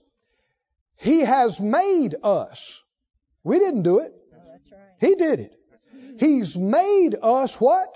He 0.96 1.20
has 1.20 1.60
made 1.60 2.16
us. 2.24 2.82
We 3.44 3.60
didn't 3.60 3.84
do 3.84 4.00
it. 4.00 4.14
He 5.00 5.16
did 5.16 5.40
it. 5.40 5.54
He's 6.20 6.58
made 6.58 7.16
us 7.22 7.60
what? 7.60 7.96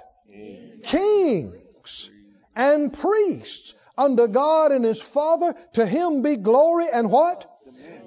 Kings 0.84 2.10
and 2.56 2.94
priests 2.94 3.74
unto 3.98 4.28
God 4.28 4.72
and 4.72 4.86
His 4.86 5.02
Father. 5.02 5.56
To 5.74 5.86
Him 5.86 6.22
be 6.22 6.36
glory 6.36 6.88
and 6.92 7.10
what? 7.12 7.50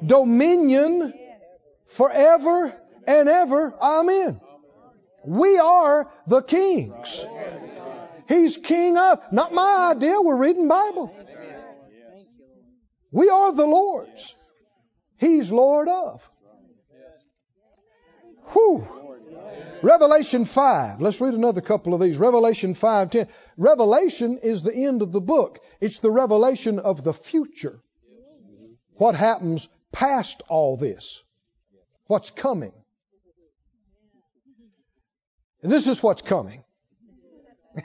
Dominion 0.05 1.13
forever 1.87 2.73
and 3.07 3.29
ever. 3.29 3.75
Amen. 3.81 4.41
We 5.25 5.59
are 5.59 6.11
the 6.27 6.43
kings. 6.43 7.25
He's 8.29 8.57
king 8.57 8.97
of, 8.97 9.21
not 9.33 9.53
my 9.53 9.93
idea, 9.95 10.21
we're 10.21 10.37
reading 10.37 10.69
Bible. 10.69 11.15
We 13.11 13.29
are 13.29 13.53
the 13.53 13.67
Lord's. 13.67 14.35
He's 15.19 15.51
Lord 15.51 15.89
of. 15.89 16.29
Whew. 18.53 18.87
Revelation 19.83 20.45
5. 20.45 21.01
Let's 21.01 21.21
read 21.21 21.35
another 21.35 21.61
couple 21.61 21.95
of 21.95 22.01
these. 22.01 22.19
Revelation 22.19 22.75
5:10. 22.75 23.29
Revelation 23.61 24.39
is 24.39 24.63
the 24.63 24.75
end 24.75 25.03
of 25.03 25.13
the 25.13 25.21
book. 25.21 25.61
It's 25.83 25.99
the 25.99 26.11
revelation 26.11 26.79
of 26.79 27.05
the 27.05 27.13
future. 27.13 27.79
What 28.95 29.15
happens 29.15 29.69
past 29.93 30.43
all 30.49 30.79
this? 30.79 31.23
What's 32.07 32.31
coming? 32.31 32.73
This 35.61 35.87
is 35.87 36.03
what's 36.03 36.23
coming. 36.23 36.65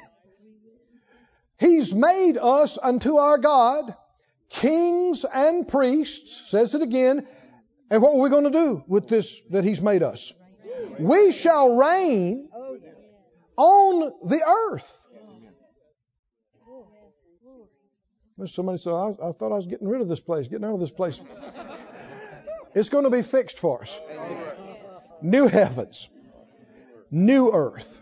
He's 1.60 1.94
made 1.94 2.38
us 2.38 2.80
unto 2.82 3.18
our 3.18 3.38
God 3.38 3.94
kings 4.50 5.26
and 5.26 5.68
priests, 5.68 6.50
says 6.50 6.74
it 6.74 6.84
again. 6.84 7.28
And 7.90 8.02
what 8.02 8.14
are 8.14 8.20
we 8.22 8.30
going 8.30 8.46
to 8.46 8.50
do 8.50 8.82
with 8.88 9.10
this 9.10 9.38
that 9.50 9.66
He's 9.66 9.82
made 9.82 10.04
us? 10.04 10.32
We 11.00 11.34
shall 11.34 11.76
reign 11.76 12.48
on 13.58 14.14
the 14.24 14.42
earth. 14.72 15.05
Somebody 18.44 18.80
said, 18.80 18.92
I, 18.92 19.12
I 19.12 19.32
thought 19.32 19.54
I 19.54 19.56
was 19.56 19.66
getting 19.66 19.88
rid 19.88 20.02
of 20.02 20.10
this 20.10 20.20
place, 20.20 20.48
getting 20.48 20.66
out 20.66 20.74
of 20.74 20.82
this 20.82 20.92
place. 20.92 21.20
it's 22.76 22.90
going 22.90 23.06
to 23.06 23.10
be 23.10 23.22
fixed 23.22 23.60
for 23.60 23.82
us. 23.82 23.98
New 25.22 25.48
heavens, 25.48 26.10
new 27.10 27.52
earth. 27.54 28.02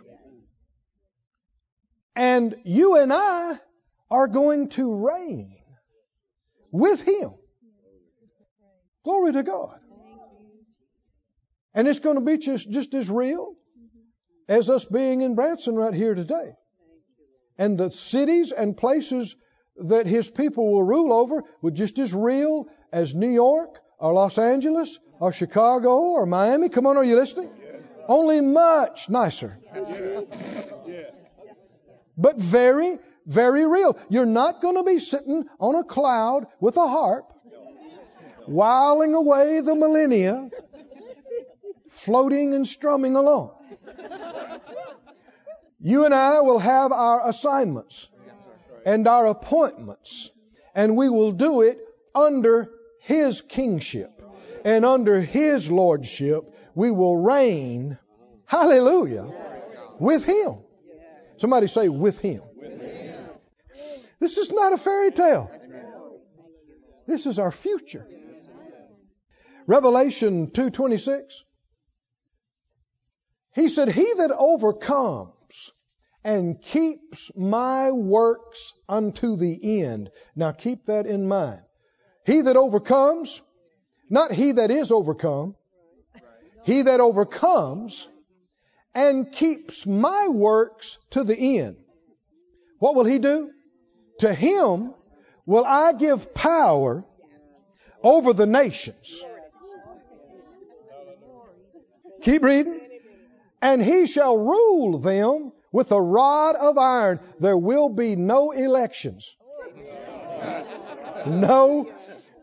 And 2.15 2.55
you 2.63 2.97
and 2.97 3.13
I 3.13 3.59
are 4.09 4.27
going 4.27 4.69
to 4.69 5.07
reign 5.07 5.55
with 6.71 7.01
Him. 7.01 7.35
Glory 9.03 9.33
to 9.33 9.43
God. 9.43 9.79
And 11.75 11.87
it's 11.87 11.99
going 11.99 12.15
to 12.15 12.21
be 12.21 12.37
just, 12.37 12.69
just 12.69 12.93
as 12.93 13.09
real 13.09 13.55
as 14.47 14.69
us 14.69 14.85
being 14.85 15.21
in 15.21 15.35
Branson 15.35 15.75
right 15.75 15.93
here 15.93 16.15
today. 16.15 16.53
And 17.57 17.77
the 17.77 17.91
cities 17.91 18.51
and 18.51 18.75
places 18.75 19.35
that 19.77 20.05
His 20.05 20.29
people 20.29 20.71
will 20.71 20.83
rule 20.83 21.13
over 21.13 21.43
were 21.61 21.71
just 21.71 21.99
as 21.99 22.13
real 22.13 22.67
as 22.91 23.13
New 23.13 23.29
York 23.29 23.79
or 23.97 24.13
Los 24.13 24.37
Angeles 24.37 24.99
or 25.19 25.33
Chicago 25.33 25.89
or 25.89 26.25
Miami. 26.25 26.69
Come 26.69 26.87
on, 26.87 26.97
are 26.97 27.03
you 27.03 27.15
listening? 27.15 27.49
Only 28.07 28.41
much 28.41 29.09
nicer. 29.09 29.57
But 32.17 32.37
very, 32.37 32.99
very 33.25 33.65
real. 33.65 33.97
You're 34.09 34.25
not 34.25 34.61
going 34.61 34.75
to 34.75 34.83
be 34.83 34.99
sitting 34.99 35.45
on 35.59 35.75
a 35.75 35.83
cloud 35.83 36.47
with 36.59 36.77
a 36.77 36.87
harp, 36.87 37.33
whiling 38.45 39.15
away 39.15 39.61
the 39.61 39.73
millennia, 39.73 40.49
floating 41.89 42.53
and 42.53 42.67
strumming 42.67 43.15
along. 43.15 43.51
You 45.79 46.05
and 46.05 46.13
I 46.13 46.41
will 46.41 46.59
have 46.59 46.91
our 46.91 47.27
assignments 47.27 48.07
and 48.85 49.07
our 49.07 49.27
appointments, 49.27 50.31
and 50.75 50.95
we 50.95 51.09
will 51.09 51.31
do 51.31 51.61
it 51.61 51.79
under 52.13 52.69
His 53.01 53.41
kingship 53.41 54.09
and 54.65 54.85
under 54.85 55.19
His 55.19 55.71
lordship. 55.71 56.53
We 56.75 56.91
will 56.91 57.17
reign, 57.17 57.97
hallelujah, 58.45 59.31
with 59.99 60.25
Him. 60.25 60.57
Somebody 61.37 61.67
say, 61.67 61.89
with 61.89 62.19
Him. 62.19 62.41
This 64.19 64.37
is 64.37 64.51
not 64.51 64.73
a 64.73 64.77
fairy 64.77 65.11
tale. 65.11 65.51
This 67.05 67.25
is 67.25 67.39
our 67.39 67.51
future. 67.51 68.07
Revelation 69.67 70.47
2:26 70.51 71.43
He 73.53 73.67
said 73.67 73.89
he 73.89 74.13
that 74.17 74.31
overcomes 74.31 75.71
and 76.23 76.61
keeps 76.61 77.31
my 77.35 77.91
works 77.91 78.73
unto 78.87 79.35
the 79.35 79.81
end. 79.81 80.09
Now 80.35 80.51
keep 80.51 80.85
that 80.85 81.05
in 81.05 81.27
mind. 81.27 81.61
He 82.25 82.41
that 82.41 82.55
overcomes, 82.55 83.41
not 84.09 84.31
he 84.31 84.53
that 84.53 84.71
is 84.71 84.91
overcome, 84.91 85.55
he 86.63 86.83
that 86.83 87.01
overcomes 87.01 88.07
and 88.95 89.31
keeps 89.31 89.85
my 89.85 90.27
works 90.29 90.97
to 91.11 91.23
the 91.23 91.59
end. 91.59 91.77
What 92.79 92.95
will 92.95 93.05
he 93.05 93.19
do? 93.19 93.51
To 94.19 94.33
him 94.33 94.93
will 95.45 95.65
I 95.65 95.93
give 95.93 96.33
power 96.33 97.03
over 98.01 98.33
the 98.33 98.45
nations. 98.45 99.23
Keep 102.21 102.43
reading. 102.43 102.79
And 103.61 103.81
he 103.81 104.05
shall 104.05 104.37
rule 104.37 104.99
them 104.99 105.51
with 105.73 105.91
a 105.91 105.99
rod 105.99 106.55
of 106.55 106.77
iron. 106.77 107.19
There 107.41 107.57
will 107.57 107.89
be 107.89 108.15
no 108.15 108.51
elections. 108.51 109.35
No, 111.25 111.91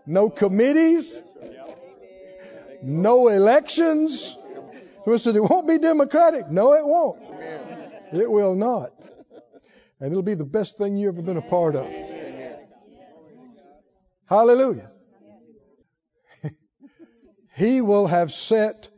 no 0.05 0.29
committees. 0.29 1.23
No 2.83 3.29
elections. 3.29 4.37
So 5.07 5.17
said 5.17 5.37
it 5.37 5.41
won't 5.41 5.67
be 5.67 5.79
democratic. 5.79 6.51
No, 6.51 6.75
it 6.75 6.87
won't. 6.87 7.19
It 8.13 8.31
will 8.31 8.55
not. 8.55 8.93
And 10.01 10.11
it'll 10.11 10.23
be 10.23 10.35
the 10.35 10.45
best 10.45 10.77
thing 10.77 10.97
you've 10.97 11.15
ever 11.15 11.23
been 11.23 11.37
a 11.37 11.43
part 11.43 11.77
of. 11.77 11.87
Hallelujah. 14.27 14.91
he 17.57 17.81
will 17.81 18.07
have 18.07 18.33
set 18.33 18.89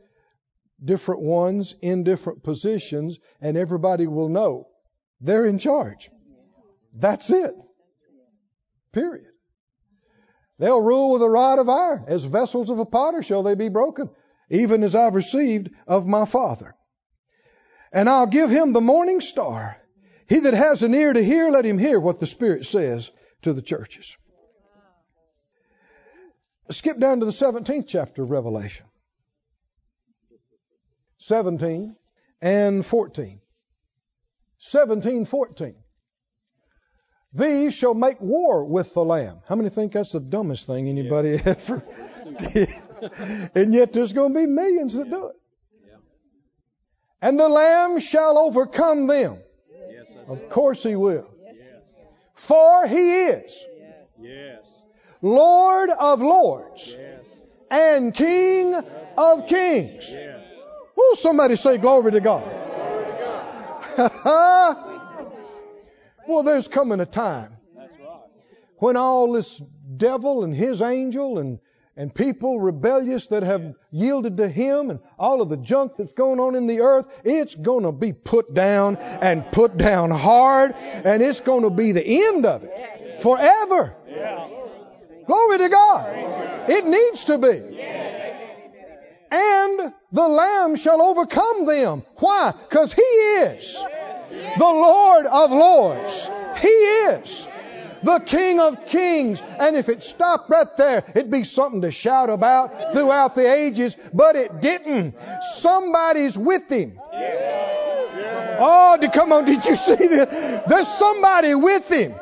different 0.85 1.23
ones 1.23 1.75
in 1.81 2.05
different 2.05 2.43
positions, 2.43 3.19
and 3.41 3.57
everybody 3.57 4.07
will 4.07 4.29
know 4.29 4.69
they're 5.21 5.47
in 5.47 5.59
charge. 5.59 6.11
That's 6.95 7.31
it. 7.31 7.55
Period. 8.93 9.29
They'll 10.59 10.81
rule 10.81 11.13
with 11.13 11.23
a 11.23 11.29
rod 11.29 11.59
of 11.59 11.69
iron. 11.69 12.05
As 12.07 12.25
vessels 12.25 12.71
of 12.71 12.79
a 12.79 12.85
potter 12.85 13.23
shall 13.23 13.43
they 13.43 13.55
be 13.55 13.69
broken, 13.69 14.11
even 14.51 14.83
as 14.85 14.95
I've 14.95 15.15
received 15.15 15.71
of 15.87 16.07
my 16.07 16.25
Father. 16.25 16.75
And 17.93 18.09
I'll 18.09 18.27
give 18.27 18.51
him 18.51 18.73
the 18.73 18.81
morning 18.81 19.21
star. 19.21 19.77
He 20.29 20.41
that 20.41 20.55
has 20.55 20.83
an 20.83 20.95
ear 20.95 21.13
to 21.13 21.23
hear, 21.23 21.51
let 21.51 21.65
him 21.65 21.79
hear 21.79 21.99
what 21.99 22.21
the 22.21 22.27
Spirit 22.27 22.65
says 22.67 23.11
to 23.43 23.53
the 23.53 23.63
churches. 23.63 24.17
Skip 26.71 26.99
down 26.99 27.21
to 27.21 27.27
the 27.27 27.33
17th 27.33 27.87
chapter 27.89 28.23
of 28.23 28.31
Revelation. 28.31 28.87
17 31.23 31.97
and 32.41 32.85
14. 32.85 33.41
17, 34.59 35.25
14. 35.25 35.75
These 37.35 37.75
shall 37.75 37.95
make 37.95 38.21
war 38.21 38.65
with 38.65 38.93
the 38.95 39.05
Lamb. 39.05 39.41
How 39.49 39.57
many 39.57 39.71
think 39.71 39.93
that's 39.93 40.13
the 40.13 40.21
dumbest 40.21 40.67
thing 40.67 40.89
anybody 40.89 41.31
yeah. 41.31 41.41
ever 41.47 41.83
did? 42.53 42.69
and 43.55 43.73
yet 43.73 43.93
there's 43.93 44.13
going 44.13 44.35
to 44.35 44.41
be 44.41 44.47
millions 44.47 44.95
that 44.95 45.09
do 45.09 45.29
it. 45.29 45.37
And 47.23 47.39
the 47.39 47.49
Lamb 47.49 48.01
shall 48.01 48.37
overcome 48.37 49.07
them 49.07 49.39
of 50.29 50.49
course 50.49 50.83
he 50.83 50.97
will. 50.97 51.29
For 52.35 52.87
he 52.87 53.25
is 53.27 53.65
yes. 54.21 54.67
Lord 55.21 55.91
of 55.91 56.21
lords 56.21 56.97
and 57.71 58.15
King 58.15 58.75
of 59.17 59.47
kings. 59.47 60.13
Woo, 61.13 61.17
somebody 61.17 61.57
say 61.57 61.79
glory 61.79 62.13
to 62.13 62.21
God. 62.21 62.45
well, 66.27 66.43
there's 66.43 66.69
coming 66.69 67.01
a 67.01 67.07
time 67.07 67.57
when 68.79 68.97
all 68.97 69.33
this 69.33 69.61
devil 69.97 70.45
and 70.45 70.55
his 70.55 70.81
angel 70.81 71.39
and 71.39 71.59
and 71.95 72.15
people 72.15 72.59
rebellious 72.59 73.27
that 73.27 73.43
have 73.43 73.75
yielded 73.91 74.39
to 74.39 74.49
him 74.49 74.89
and 74.89 75.01
all 75.19 75.43
of 75.43 75.51
the 75.51 75.59
junk 75.59 75.93
that's 75.99 76.15
going 76.15 76.41
on 76.41 76.55
in 76.55 76.67
the 76.67 76.81
earth, 76.81 77.07
it's 77.23 77.55
going 77.55 77.85
to 77.85 77.93
be 77.93 78.15
put 78.15 78.55
down 78.55 78.97
and 78.97 79.45
put 79.53 79.77
down 79.77 80.11
hard, 80.11 80.75
and 80.75 81.23
it's 81.23 81.41
going 81.41 81.65
to 81.65 81.71
be 81.71 81.93
the 81.93 82.27
end 82.29 82.47
of 82.47 82.65
it 82.65 83.21
forever. 83.21 83.95
Glory 85.27 85.59
to 85.59 85.69
God. 85.69 86.71
It 86.71 86.87
needs 86.87 87.27
to 87.27 87.37
be. 87.37 88.12
And 89.33 89.95
the 90.13 90.29
Lamb 90.29 90.77
shall 90.77 91.01
overcome 91.01 91.65
them. 91.65 92.03
Why? 92.17 92.53
Because 92.53 92.93
He 92.93 93.01
is 93.03 93.83
the 94.59 94.65
Lord 94.65 95.25
of 95.25 95.51
Lords. 95.51 96.29
He 96.59 96.69
is 96.69 97.47
the 98.03 98.19
King 98.19 98.61
of 98.61 98.87
Kings. 98.87 99.43
And 99.59 99.75
if 99.75 99.89
it 99.89 100.03
stopped 100.03 100.51
right 100.51 100.77
there, 100.77 101.05
it'd 101.15 101.31
be 101.31 101.45
something 101.45 101.81
to 101.81 101.91
shout 101.91 102.29
about 102.29 102.93
throughout 102.93 103.35
the 103.35 103.51
ages, 103.51 103.97
but 104.13 104.37
it 104.37 104.61
didn't. 104.61 105.15
Somebody's 105.55 106.37
with 106.37 106.71
him. 106.71 107.01
Oh, 108.65 108.99
come 109.13 109.33
on, 109.33 109.47
did 109.47 109.65
you 109.65 109.77
see 109.77 110.09
that? 110.09 110.67
There's 110.67 110.89
somebody 110.89 111.55
with 111.55 111.91
him. 111.91 112.15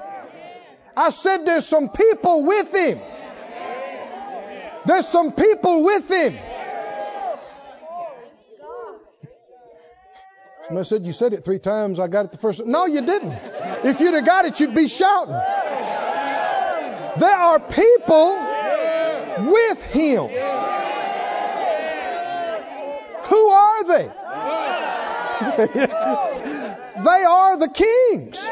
I 0.96 1.10
said 1.10 1.44
there's 1.44 1.66
some 1.66 1.88
people 1.88 2.44
with 2.44 2.72
him. 2.72 3.00
There's 4.86 5.08
some 5.08 5.32
people 5.32 5.82
with 5.82 6.08
him. 6.08 6.38
And 10.70 10.78
I 10.78 10.82
said, 10.84 11.04
You 11.04 11.10
said 11.10 11.32
it 11.32 11.44
three 11.44 11.58
times. 11.58 11.98
I 11.98 12.06
got 12.06 12.26
it 12.26 12.32
the 12.32 12.38
first 12.38 12.60
time." 12.60 12.70
No, 12.70 12.86
you 12.86 13.00
didn't. 13.04 13.32
If 13.84 13.98
you'd 13.98 14.14
have 14.14 14.24
got 14.24 14.44
it, 14.44 14.60
you'd 14.60 14.72
be 14.74 14.86
shouting. 14.86 15.34
There 17.18 17.36
are 17.36 17.58
people 17.58 18.38
with 19.50 19.82
him. 19.82 20.28
Who 23.24 23.48
are 23.48 23.84
they? 23.84 24.10
they 27.04 27.24
are 27.24 27.56
the 27.58 27.68
kings. 27.68 28.46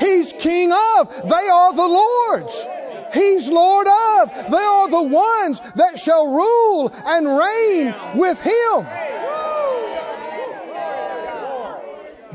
He's 0.00 0.32
king 0.32 0.72
of. 0.72 1.22
They 1.22 1.48
are 1.48 1.72
the 1.72 1.86
Lord's. 1.86 2.66
He's 3.12 3.48
Lord 3.48 3.86
of. 3.86 4.50
They 4.50 4.56
are 4.56 4.88
the 4.88 5.02
ones 5.04 5.60
that 5.76 6.00
shall 6.00 6.26
rule 6.26 6.92
and 7.06 7.26
reign 7.28 7.94
with 8.18 8.40
him. 8.40 8.86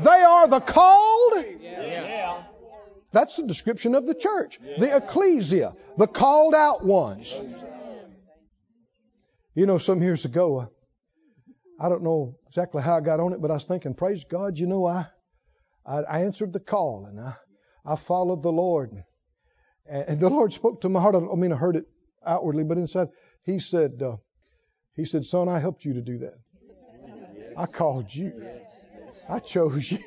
They 0.02 0.22
are 0.22 0.48
the 0.48 0.60
called. 0.60 1.44
That's 3.12 3.36
the 3.36 3.46
description 3.46 3.94
of 3.94 4.06
the 4.06 4.14
church. 4.14 4.58
The 4.78 4.96
ecclesia, 4.96 5.74
the 5.96 6.06
called 6.06 6.54
out 6.54 6.84
ones. 6.84 7.34
You 9.54 9.66
know, 9.66 9.78
some 9.78 10.00
years 10.00 10.24
ago, 10.24 10.60
uh, 10.60 10.66
I 11.80 11.88
don't 11.88 12.04
know 12.04 12.36
exactly 12.46 12.82
how 12.82 12.96
I 12.96 13.00
got 13.00 13.20
on 13.20 13.32
it, 13.32 13.42
but 13.42 13.50
I 13.50 13.54
was 13.54 13.64
thinking, 13.64 13.94
praise 13.94 14.24
God, 14.24 14.58
you 14.58 14.66
know, 14.66 14.86
I, 14.86 15.06
I 15.84 16.20
answered 16.20 16.52
the 16.52 16.60
call 16.60 17.06
and 17.06 17.18
I, 17.18 17.34
I 17.84 17.96
followed 17.96 18.42
the 18.42 18.52
Lord. 18.52 18.92
And, 19.86 20.08
and 20.08 20.20
the 20.20 20.30
Lord 20.30 20.52
spoke 20.52 20.82
to 20.82 20.88
my 20.88 21.00
heart. 21.00 21.16
I 21.16 21.34
mean 21.34 21.52
I 21.52 21.56
heard 21.56 21.76
it 21.76 21.86
outwardly, 22.24 22.64
but 22.64 22.78
inside, 22.78 23.08
He 23.44 23.58
said, 23.58 24.00
uh, 24.02 24.16
He 24.94 25.04
said, 25.04 25.24
son, 25.24 25.48
I 25.48 25.58
helped 25.58 25.84
you 25.84 25.94
to 25.94 26.02
do 26.02 26.18
that. 26.18 26.34
I 27.56 27.66
called 27.66 28.14
you. 28.14 28.32
I 29.30 29.38
chose 29.38 29.90
you. 29.90 29.98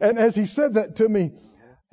and 0.00 0.18
as 0.18 0.36
he 0.36 0.44
said 0.44 0.74
that 0.74 0.96
to 0.96 1.08
me, 1.08 1.32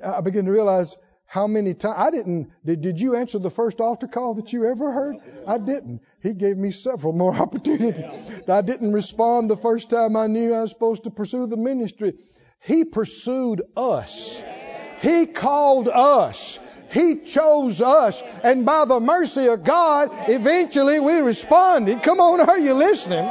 I 0.04 0.20
began 0.20 0.44
to 0.44 0.52
realize 0.52 0.96
how 1.26 1.48
many 1.48 1.74
times 1.74 1.96
I 1.98 2.10
didn't. 2.10 2.52
Did, 2.64 2.80
did 2.82 3.00
you 3.00 3.16
answer 3.16 3.40
the 3.40 3.50
first 3.50 3.80
altar 3.80 4.06
call 4.06 4.34
that 4.34 4.52
you 4.52 4.66
ever 4.66 4.92
heard? 4.92 5.16
I 5.46 5.58
didn't. 5.58 6.02
He 6.22 6.32
gave 6.32 6.56
me 6.56 6.70
several 6.70 7.12
more 7.12 7.34
opportunities. 7.44 8.04
I 8.48 8.60
didn't 8.60 8.92
respond 8.92 9.50
the 9.50 9.56
first 9.56 9.90
time 9.90 10.16
I 10.16 10.28
knew 10.28 10.54
I 10.54 10.60
was 10.60 10.70
supposed 10.70 11.04
to 11.04 11.10
pursue 11.10 11.46
the 11.46 11.56
ministry. 11.56 12.14
He 12.60 12.84
pursued 12.84 13.62
us. 13.76 14.40
He 15.00 15.26
called 15.26 15.88
us. 15.88 16.60
He 16.90 17.22
chose 17.22 17.82
us. 17.82 18.22
And 18.44 18.64
by 18.64 18.84
the 18.84 19.00
mercy 19.00 19.46
of 19.46 19.64
God, 19.64 20.10
eventually 20.28 21.00
we 21.00 21.18
responded. 21.18 22.04
Come 22.04 22.20
on, 22.20 22.40
are 22.40 22.58
you 22.58 22.74
listening? 22.74 23.28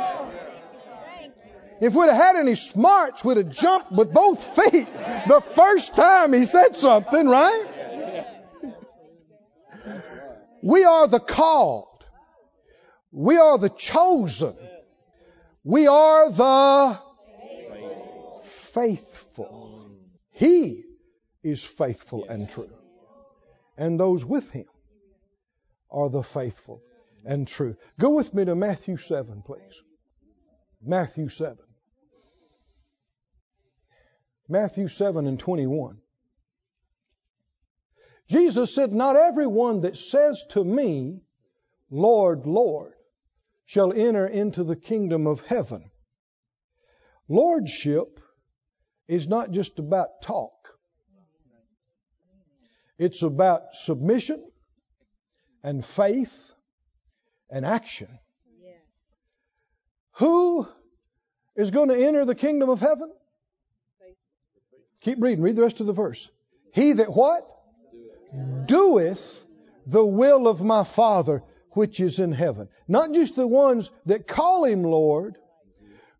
If 1.84 1.94
we'd 1.96 2.08
have 2.08 2.16
had 2.16 2.36
any 2.38 2.56
smarts, 2.56 3.26
we'd 3.26 3.36
have 3.36 3.50
jumped 3.50 3.92
with 3.92 4.14
both 4.14 4.42
feet 4.42 4.88
the 5.28 5.42
first 5.42 5.98
time 5.98 6.32
he 6.32 6.46
said 6.46 6.78
something, 6.78 7.28
right? 7.28 7.66
We 10.62 10.86
are 10.86 11.10
the 11.10 11.20
called. 11.20 12.06
We 13.12 13.36
are 13.36 13.58
the 13.58 13.68
chosen. 13.68 14.56
We 15.66 15.88
are 15.88 16.32
the 16.32 17.00
faithful. 18.46 19.92
He 20.32 20.86
is 21.44 21.66
faithful 21.66 22.24
and 22.30 22.50
true. 22.50 22.72
And 23.78 24.00
those 24.00 24.24
with 24.24 24.50
him 24.52 24.68
are 25.92 26.08
the 26.08 26.24
faithful 26.24 26.82
and 27.26 27.46
true. 27.46 27.76
Go 28.00 28.12
with 28.12 28.34
me 28.34 28.46
to 28.46 28.56
Matthew 28.56 28.96
7, 28.96 29.42
please. 29.42 29.82
Matthew 30.82 31.28
7. 31.28 31.58
Matthew 34.48 34.88
7 34.88 35.28
and 35.28 35.40
21. 35.40 35.98
Jesus 38.28 38.74
said, 38.74 38.92
Not 38.92 39.16
everyone 39.16 39.82
that 39.82 39.98
says 39.98 40.44
to 40.52 40.64
me, 40.64 41.22
Lord, 41.90 42.46
Lord, 42.46 42.94
shall 43.66 43.94
enter 43.94 44.28
into 44.28 44.64
the 44.64 44.76
kingdom 44.76 45.28
of 45.28 45.42
heaven. 45.42 45.90
Lordship 47.28 48.20
is 49.08 49.28
not 49.28 49.52
just 49.52 49.80
about 49.80 50.22
talk, 50.22 50.52
it's 52.98 53.22
about 53.22 53.74
submission 53.74 54.44
and 55.64 55.84
faith 55.84 56.54
and 57.50 57.66
action. 57.66 58.20
Yes. 58.62 58.78
Who 60.14 60.68
is 61.56 61.72
going 61.72 61.90
to 61.90 62.06
enter 62.06 62.26
the 62.26 62.36
kingdom 62.36 62.70
of 62.70 62.80
heaven? 62.80 63.12
Keep 65.04 65.22
reading. 65.22 65.44
Read 65.44 65.56
the 65.56 65.62
rest 65.62 65.80
of 65.80 65.88
the 65.88 65.94
verse. 65.94 66.30
He 66.74 66.94
that 66.94 67.10
what? 67.10 67.48
Doeth 68.66 69.46
the 69.86 70.06
will 70.06 70.48
of 70.48 70.62
my 70.62 70.84
Father 70.84 71.44
which 71.72 72.00
is 72.00 72.20
in 72.20 72.32
heaven. 72.32 72.70
Not 72.88 73.14
just 73.14 73.36
the 73.36 73.48
ones 73.48 73.92
that 74.06 74.28
call 74.28 74.64
him 74.64 74.84
Lord, 74.84 75.38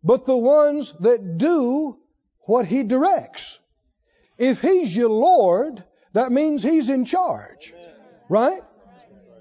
but 0.02 0.26
the 0.26 0.36
ones 0.36 0.92
that 1.00 1.38
do 1.38 1.98
what 2.40 2.66
he 2.66 2.82
directs. 2.82 3.58
If 4.36 4.60
he's 4.60 4.94
your 4.94 5.10
Lord, 5.10 5.82
that 6.12 6.30
means 6.30 6.62
he's 6.62 6.90
in 6.90 7.04
charge. 7.04 7.72
Right? 8.28 8.60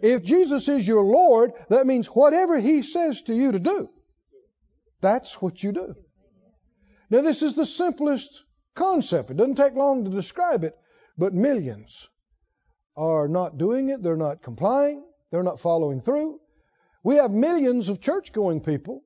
If 0.01 0.23
Jesus 0.23 0.67
is 0.69 0.87
your 0.87 1.03
Lord, 1.03 1.53
that 1.69 1.87
means 1.87 2.07
whatever 2.07 2.59
he 2.59 2.83
says 2.83 3.21
to 3.23 3.33
you 3.33 3.51
to 3.51 3.59
do, 3.59 3.89
that's 5.01 5.41
what 5.41 5.61
you 5.61 5.71
do. 5.71 5.95
Now, 7.09 7.21
this 7.21 7.41
is 7.41 7.53
the 7.53 7.65
simplest 7.65 8.43
concept. 8.75 9.31
It 9.31 9.37
doesn't 9.37 9.55
take 9.55 9.75
long 9.75 10.05
to 10.05 10.11
describe 10.11 10.63
it, 10.63 10.77
but 11.17 11.33
millions 11.33 12.07
are 12.95 13.27
not 13.27 13.57
doing 13.57 13.89
it. 13.89 14.01
They're 14.03 14.15
not 14.17 14.41
complying. 14.41 15.03
They're 15.31 15.43
not 15.43 15.59
following 15.59 16.01
through. 16.01 16.39
We 17.03 17.15
have 17.15 17.31
millions 17.31 17.89
of 17.89 17.99
church 17.99 18.31
going 18.31 18.61
people. 18.61 19.03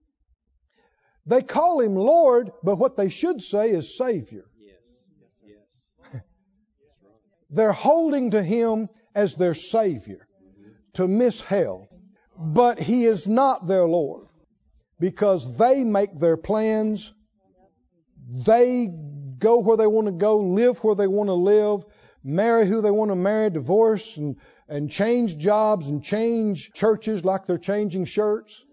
They 1.26 1.42
call 1.42 1.82
him 1.82 1.96
Lord, 1.96 2.52
but 2.64 2.78
what 2.78 2.96
they 2.96 3.10
should 3.10 3.42
say 3.42 3.72
is 3.72 3.98
Savior. 3.98 4.46
Yes. 4.58 6.22
They're 7.50 7.74
holding 7.74 8.32
to 8.32 8.42
him 8.42 8.90
as 9.14 9.34
their 9.34 9.54
Savior 9.54 10.28
to 10.94 11.08
miss 11.08 11.42
hell. 11.42 11.90
But 12.38 12.80
he 12.80 13.06
is 13.06 13.28
not 13.28 13.68
their 13.68 13.86
Lord 13.86 14.28
because 15.00 15.58
they 15.58 15.84
make 15.84 16.18
their 16.18 16.38
plans. 16.38 17.12
They 18.46 18.88
go 19.38 19.60
where 19.60 19.78
they 19.78 19.88
want 19.88 20.08
to 20.08 20.12
go, 20.12 20.40
live 20.40 20.78
where 20.84 20.96
they 20.96 21.08
want 21.08 21.30
to 21.30 21.34
live, 21.34 21.86
marry 22.24 22.68
who 22.68 22.82
they 22.82 22.92
want 22.92 23.12
to 23.12 23.16
marry, 23.16 23.50
divorce 23.50 24.18
and, 24.18 24.38
and 24.68 24.92
change 24.92 25.38
jobs 25.38 25.88
and 25.88 26.04
change 26.04 26.72
churches 26.74 27.24
like 27.24 27.48
they're 27.48 27.58
changing 27.58 28.06
shirts. 28.06 28.64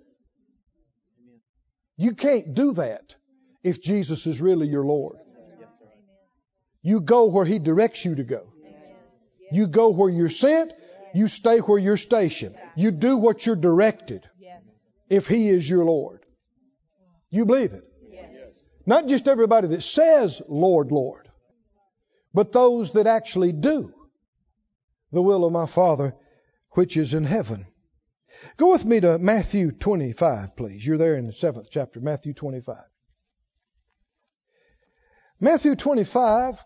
You 1.96 2.14
can't 2.14 2.55
do 2.55 2.72
that 2.74 3.14
if 3.62 3.81
Jesus 3.81 4.27
is 4.27 4.40
really 4.40 4.66
your 4.66 4.85
Lord. 4.85 5.16
You 6.83 7.00
go 7.00 7.27
where 7.27 7.44
He 7.44 7.59
directs 7.59 8.05
you 8.05 8.16
to 8.16 8.24
go. 8.24 8.53
You 9.53 9.66
go 9.66 9.90
where 9.90 10.11
you're 10.11 10.29
sent. 10.29 10.72
You 11.14 11.29
stay 11.29 11.59
where 11.59 11.79
you're 11.79 11.96
stationed. 11.96 12.57
You 12.74 12.90
do 12.90 13.16
what 13.16 13.46
you're 13.46 13.57
directed. 13.57 14.29
if 15.09 15.29
He 15.29 15.48
is 15.48 15.68
your 15.68 15.85
Lord. 15.85 16.24
You 17.31 17.46
believe 17.46 17.72
it? 17.72 17.85
Not 18.87 19.09
just 19.09 19.29
everybody 19.29 19.68
that 19.68 19.83
says, 19.83 20.42
Lord, 20.49 20.92
Lord, 20.92 21.29
but 22.33 22.53
those 22.53 22.92
that 22.92 23.07
actually 23.07 23.53
do 23.53 23.94
the 25.12 25.23
will 25.23 25.44
of 25.44 25.53
my 25.53 25.66
Father 25.66 26.14
which 26.73 26.97
is 26.97 27.14
in 27.14 27.25
heaven. 27.25 27.66
Go 28.57 28.73
with 28.73 28.85
me 28.85 29.01
to 29.01 29.18
Matthew 29.18 29.70
25, 29.70 30.57
please. 30.57 30.85
You're 30.85 30.99
there 30.99 31.16
in 31.16 31.27
the 31.27 31.33
seventh 31.33 31.68
chapter, 31.70 32.01
Matthew 32.01 32.35
25. 32.35 32.77
Matthew 35.40 35.77
25, 35.77 36.62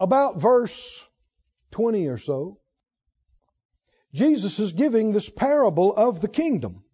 about 0.00 0.40
verse 0.40 1.04
20 1.72 2.08
or 2.08 2.18
so, 2.18 2.58
Jesus 4.14 4.58
is 4.58 4.72
giving 4.72 5.12
this 5.12 5.28
parable 5.28 5.94
of 5.94 6.20
the 6.20 6.28
kingdom. 6.28 6.84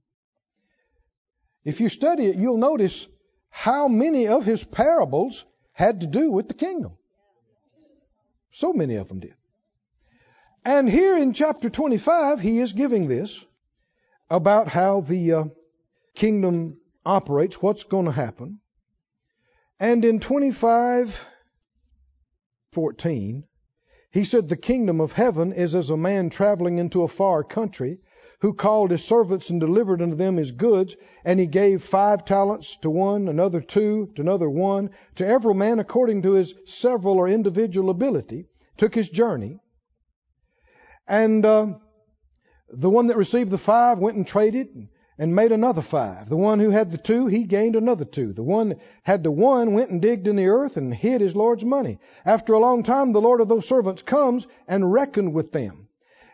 If 1.64 1.81
you 1.81 1.88
study 1.88 2.26
it, 2.26 2.37
you'll 2.37 2.57
notice 2.57 3.07
how 3.50 3.88
many 3.88 4.28
of 4.28 4.44
his 4.44 4.64
parables 4.64 5.44
had 5.72 6.00
to 6.00 6.06
do 6.06 6.30
with 6.30 6.48
the 6.48 6.54
kingdom. 6.54 6.96
So 8.50 8.72
many 8.72 8.96
of 8.96 9.08
them 9.08 9.20
did. 9.20 9.34
And 10.64 10.88
here 10.88 11.16
in 11.16 11.32
chapter 11.32 11.70
25, 11.70 12.40
he 12.40 12.58
is 12.60 12.72
giving 12.72 13.08
this 13.08 13.44
about 14.28 14.68
how 14.68 15.00
the 15.00 15.32
uh, 15.32 15.44
kingdom 16.14 16.78
operates, 17.04 17.62
what's 17.62 17.84
going 17.84 18.06
to 18.06 18.12
happen. 18.12 18.60
And 19.78 20.04
in 20.04 20.20
25, 20.20 21.26
14, 22.72 23.44
he 24.12 24.24
said, 24.24 24.48
The 24.48 24.56
kingdom 24.56 25.00
of 25.00 25.12
heaven 25.12 25.52
is 25.52 25.74
as 25.74 25.90
a 25.90 25.96
man 25.96 26.30
traveling 26.30 26.78
into 26.78 27.02
a 27.02 27.08
far 27.08 27.42
country 27.42 28.00
who 28.40 28.55
called 28.55 28.90
his 28.90 29.05
servants 29.05 29.50
and 29.50 29.61
delivered 29.61 30.00
unto 30.00 30.16
them 30.16 30.37
his 30.37 30.53
goods. 30.53 30.96
And 31.24 31.38
he 31.38 31.46
gave 31.46 31.83
five 31.83 32.24
talents 32.24 32.76
to 32.79 32.90
one, 32.90 33.29
another 33.29 33.61
two, 33.61 34.11
to 34.16 34.22
another 34.22 34.48
one, 34.48 34.90
to 35.16 35.26
every 35.26 35.55
man 35.55 35.79
according 35.79 36.22
to 36.22 36.33
his 36.33 36.55
several 36.64 37.18
or 37.18 37.29
individual 37.29 37.90
ability, 37.90 38.46
took 38.76 38.94
his 38.94 39.11
journey. 39.11 39.61
And 41.07 41.44
uh, 41.44 41.74
the 42.68 42.90
one 42.90 43.09
that 43.09 43.16
received 43.16 43.50
the 43.50 43.59
five 43.59 43.98
went 43.98 44.16
and 44.16 44.26
traded 44.26 44.88
and 45.18 45.35
made 45.37 45.53
another 45.53 45.83
five. 45.83 46.31
The 46.31 46.37
one 46.37 46.61
who 46.61 46.70
had 46.70 46.90
the 46.90 46.96
two, 46.96 47.26
he 47.26 47.44
gained 47.44 47.76
another 47.76 48.07
two. 48.07 48.33
The 48.33 48.42
one 48.42 48.70
that 48.70 48.81
had 49.03 49.22
the 49.22 49.31
one 49.31 49.74
went 49.74 49.90
and 49.90 50.00
digged 50.00 50.26
in 50.26 50.37
the 50.37 50.46
earth 50.46 50.79
and 50.79 50.94
hid 50.94 51.20
his 51.20 51.37
Lord's 51.37 51.64
money. 51.64 51.98
After 52.24 52.55
a 52.55 52.59
long 52.59 52.85
time, 52.85 53.12
the 53.12 53.20
Lord 53.20 53.42
of 53.42 53.48
those 53.48 53.68
servants 53.68 54.00
comes 54.00 54.46
and 54.66 54.90
reckoned 54.90 55.35
with 55.35 55.53
them. 55.53 55.89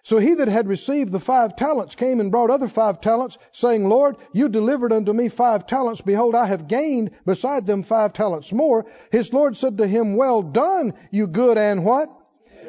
So 0.06 0.18
he 0.18 0.34
that 0.34 0.46
had 0.46 0.68
received 0.68 1.10
the 1.10 1.18
five 1.18 1.56
talents 1.56 1.96
came 1.96 2.20
and 2.20 2.30
brought 2.30 2.50
other 2.50 2.68
five 2.68 3.00
talents, 3.00 3.38
saying, 3.50 3.88
Lord, 3.88 4.16
you 4.32 4.48
delivered 4.48 4.92
unto 4.92 5.12
me 5.12 5.28
five 5.28 5.66
talents. 5.66 6.00
Behold, 6.00 6.36
I 6.36 6.46
have 6.46 6.68
gained 6.68 7.10
beside 7.24 7.66
them 7.66 7.82
five 7.82 8.12
talents 8.12 8.52
more. 8.52 8.86
His 9.10 9.32
Lord 9.32 9.56
said 9.56 9.78
to 9.78 9.86
him, 9.88 10.14
Well 10.14 10.42
done, 10.42 10.94
you 11.10 11.26
good 11.26 11.58
and 11.58 11.84
what? 11.84 12.08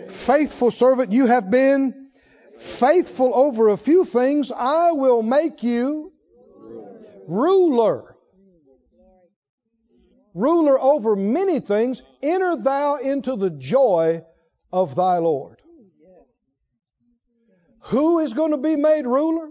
Faithful 0.10 0.71
servant, 0.71 1.12
you 1.12 1.28
have 1.28 1.52
been 1.52 2.10
faithful 2.58 3.36
over 3.36 3.67
a 3.67 3.78
few 3.78 4.04
things. 4.04 4.52
I 4.52 4.93
will 4.93 5.21
make 5.21 5.62
you 5.62 6.13
ruler. 7.28 8.15
Ruler 10.34 10.80
over 10.80 11.15
many 11.15 11.60
things. 11.60 12.02
Enter 12.23 12.58
thou 12.58 12.95
into 12.95 13.36
the 13.36 13.52
joy 13.52 14.23
of 14.73 14.95
thy 14.95 15.19
Lord. 15.19 15.57
Who 17.88 18.19
is 18.19 18.34
going 18.34 18.52
to 18.52 18.58
be 18.58 18.76
made 18.76 19.06
ruler? 19.06 19.50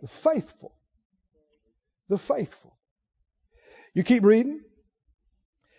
The 0.00 0.08
faithful. 0.08 0.74
The 2.08 2.18
faithful. 2.18 2.76
You 3.94 4.02
keep 4.02 4.24
reading. 4.24 4.60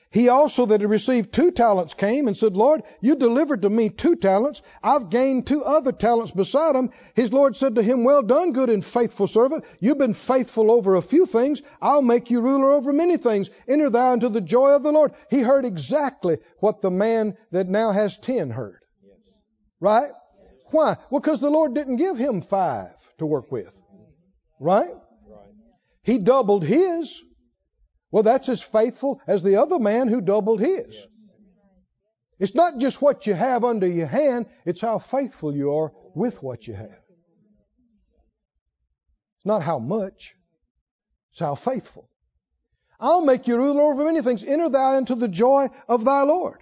He 0.09 0.29
also 0.29 0.67
that 0.67 0.79
had 0.79 0.89
received 0.89 1.33
two 1.33 1.51
talents 1.51 1.93
came 1.93 2.29
and 2.29 2.37
said, 2.37 2.55
Lord, 2.55 2.83
you 3.01 3.17
delivered 3.17 3.63
to 3.63 3.69
me 3.69 3.89
two 3.89 4.15
talents. 4.15 4.61
I've 4.81 5.09
gained 5.09 5.45
two 5.45 5.65
other 5.65 5.91
talents 5.91 6.31
beside 6.31 6.75
them. 6.75 6.91
His 7.15 7.33
Lord 7.33 7.57
said 7.57 7.75
to 7.75 7.83
him, 7.83 8.05
Well 8.05 8.21
done, 8.21 8.53
good 8.53 8.69
and 8.69 8.83
faithful 8.83 9.27
servant. 9.27 9.65
You've 9.81 9.97
been 9.97 10.13
faithful 10.13 10.71
over 10.71 10.95
a 10.95 11.01
few 11.01 11.25
things. 11.25 11.61
I'll 11.81 12.01
make 12.01 12.31
you 12.31 12.39
ruler 12.39 12.71
over 12.71 12.93
many 12.93 13.17
things. 13.17 13.49
Enter 13.67 13.89
thou 13.89 14.13
into 14.13 14.29
the 14.29 14.39
joy 14.39 14.69
of 14.69 14.83
the 14.83 14.93
Lord. 14.93 15.11
He 15.29 15.41
heard 15.41 15.65
exactly 15.65 16.37
what 16.59 16.79
the 16.79 16.91
man 16.91 17.35
that 17.51 17.67
now 17.67 17.91
has 17.91 18.17
ten 18.17 18.49
heard. 18.49 18.79
Right? 19.81 20.11
Why? 20.75 20.97
Well, 21.09 21.21
because 21.21 21.39
the 21.39 21.49
Lord 21.49 21.73
didn't 21.73 21.95
give 21.95 22.17
him 22.17 22.41
five 22.41 22.93
to 23.19 23.25
work 23.25 23.49
with. 23.49 23.73
Right? 24.59 24.93
He 26.03 26.17
doubled 26.17 26.65
his. 26.65 27.21
Well, 28.11 28.23
that's 28.23 28.49
as 28.49 28.61
faithful 28.61 29.21
as 29.25 29.41
the 29.41 29.55
other 29.55 29.79
man 29.79 30.09
who 30.09 30.19
doubled 30.19 30.59
his. 30.59 31.07
It's 32.39 32.55
not 32.55 32.77
just 32.79 33.01
what 33.01 33.25
you 33.25 33.33
have 33.33 33.63
under 33.63 33.87
your 33.87 34.07
hand, 34.07 34.47
it's 34.65 34.81
how 34.81 34.99
faithful 34.99 35.55
you 35.55 35.73
are 35.75 35.93
with 36.13 36.43
what 36.43 36.67
you 36.67 36.73
have. 36.73 37.01
It's 39.37 39.45
not 39.45 39.61
how 39.63 39.79
much, 39.79 40.35
it's 41.31 41.39
how 41.39 41.55
faithful. 41.55 42.09
I'll 42.99 43.23
make 43.23 43.47
you 43.47 43.55
ruler 43.55 43.83
over 43.83 44.03
many 44.03 44.21
things. 44.21 44.43
Enter 44.43 44.69
thou 44.69 44.97
into 44.97 45.15
the 45.15 45.29
joy 45.29 45.69
of 45.87 46.03
thy 46.03 46.23
Lord. 46.23 46.61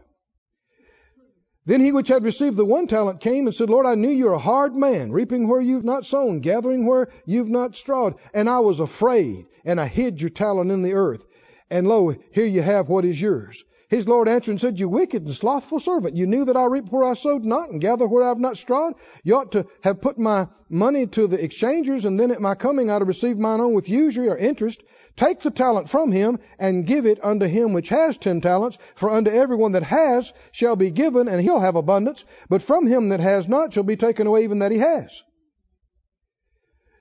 Then 1.65 1.79
he 1.81 1.91
which 1.93 2.09
had 2.09 2.23
received 2.23 2.57
the 2.57 2.65
one 2.65 2.87
talent 2.87 3.21
came 3.21 3.47
and 3.47 3.55
said, 3.55 3.69
Lord, 3.69 3.85
I 3.85 3.95
knew 3.95 4.09
you're 4.09 4.33
a 4.33 4.37
hard 4.37 4.75
man, 4.75 5.11
reaping 5.11 5.47
where 5.47 5.61
you've 5.61 5.85
not 5.85 6.05
sown, 6.05 6.41
gathering 6.41 6.85
where 6.85 7.07
you've 7.25 7.49
not 7.49 7.75
strawed. 7.75 8.15
And 8.33 8.49
I 8.49 8.59
was 8.59 8.81
afraid, 8.81 9.45
and 9.63 9.79
I 9.79 9.87
hid 9.87 10.21
your 10.21 10.29
talent 10.29 10.71
in 10.71 10.81
the 10.81 10.93
earth 10.93 11.25
and 11.73 11.87
lo, 11.87 12.13
here 12.31 12.45
you 12.45 12.61
have 12.61 12.87
what 12.87 13.03
is 13.03 13.19
yours. 13.19 13.65
His 13.93 14.07
Lord 14.07 14.27
answered 14.27 14.53
and 14.53 14.59
said, 14.59 14.79
You 14.79 14.89
wicked 14.89 15.23
and 15.23 15.33
slothful 15.35 15.79
servant, 15.79 16.15
you 16.15 16.25
knew 16.25 16.45
that 16.45 16.57
I 16.57 16.65
reap 16.65 16.89
where 16.89 17.03
I 17.03 17.13
sowed 17.13 17.43
not, 17.43 17.69
and 17.69 17.79
gather 17.79 18.07
where 18.07 18.23
I 18.23 18.29
have 18.29 18.39
not 18.39 18.57
strawed. 18.57 18.95
You 19.23 19.35
ought 19.35 19.51
to 19.51 19.67
have 19.83 20.01
put 20.01 20.17
my 20.17 20.47
money 20.67 21.05
to 21.05 21.27
the 21.27 21.43
exchangers, 21.43 22.03
and 22.03 22.19
then 22.19 22.31
at 22.31 22.41
my 22.41 22.55
coming 22.55 22.89
I'd 22.89 23.01
have 23.01 23.07
received 23.07 23.37
mine 23.37 23.61
own 23.61 23.75
with 23.75 23.89
usury 23.89 24.29
or 24.29 24.35
interest. 24.35 24.81
Take 25.15 25.41
the 25.41 25.51
talent 25.51 25.89
from 25.89 26.11
him, 26.11 26.39
and 26.57 26.87
give 26.87 27.05
it 27.05 27.23
unto 27.23 27.45
him 27.45 27.73
which 27.73 27.89
has 27.89 28.17
ten 28.17 28.41
talents. 28.41 28.79
For 28.95 29.11
unto 29.11 29.29
everyone 29.29 29.73
that 29.73 29.83
has 29.83 30.33
shall 30.51 30.75
be 30.75 30.89
given, 30.89 31.27
and 31.27 31.39
he'll 31.39 31.59
have 31.59 31.75
abundance. 31.75 32.25
But 32.49 32.63
from 32.63 32.87
him 32.87 33.09
that 33.09 33.19
has 33.19 33.47
not 33.47 33.73
shall 33.73 33.83
be 33.83 33.95
taken 33.95 34.25
away 34.25 34.43
even 34.43 34.57
that 34.59 34.71
he 34.71 34.79
has. 34.79 35.21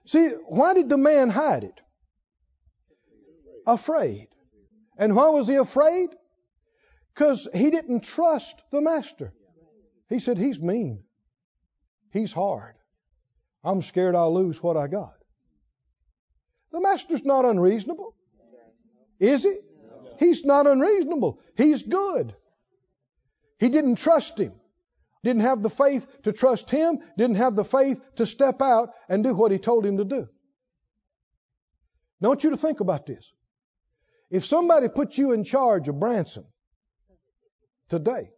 See, 0.04 0.28
why 0.28 0.74
did 0.74 0.90
the 0.90 0.98
man 0.98 1.30
hide 1.30 1.64
it? 1.64 1.80
Afraid. 3.66 4.28
And 4.98 5.16
why 5.16 5.30
was 5.30 5.48
he 5.48 5.54
afraid? 5.54 6.10
Because 7.14 7.46
he 7.54 7.70
didn't 7.70 8.04
trust 8.04 8.60
the 8.70 8.80
master. 8.80 9.32
He 10.08 10.18
said, 10.18 10.38
He's 10.38 10.60
mean. 10.60 11.04
He's 12.10 12.32
hard. 12.32 12.74
I'm 13.64 13.82
scared 13.82 14.14
I'll 14.14 14.34
lose 14.34 14.62
what 14.62 14.76
I 14.76 14.86
got. 14.86 15.14
The 16.72 16.80
master's 16.80 17.24
not 17.24 17.44
unreasonable. 17.44 18.14
Is 19.20 19.42
he? 19.42 19.56
He's 20.18 20.44
not 20.44 20.66
unreasonable. 20.66 21.40
He's 21.56 21.82
good. 21.82 22.34
He 23.58 23.68
didn't 23.68 23.96
trust 23.96 24.38
him. 24.38 24.52
Didn't 25.22 25.42
have 25.42 25.62
the 25.62 25.70
faith 25.70 26.06
to 26.22 26.32
trust 26.32 26.70
him. 26.70 27.00
Didn't 27.16 27.36
have 27.36 27.54
the 27.54 27.64
faith 27.64 28.00
to 28.16 28.26
step 28.26 28.60
out 28.60 28.90
and 29.08 29.22
do 29.22 29.34
what 29.34 29.52
he 29.52 29.58
told 29.58 29.86
him 29.86 29.98
to 29.98 30.04
do. 30.04 30.26
I 32.22 32.28
want 32.28 32.44
you 32.44 32.50
to 32.50 32.56
think 32.56 32.80
about 32.80 33.06
this. 33.06 33.32
If 34.30 34.44
somebody 34.44 34.88
put 34.88 35.18
you 35.18 35.32
in 35.32 35.44
charge 35.44 35.88
of 35.88 36.00
Branson 36.00 36.44
today, 37.92 38.30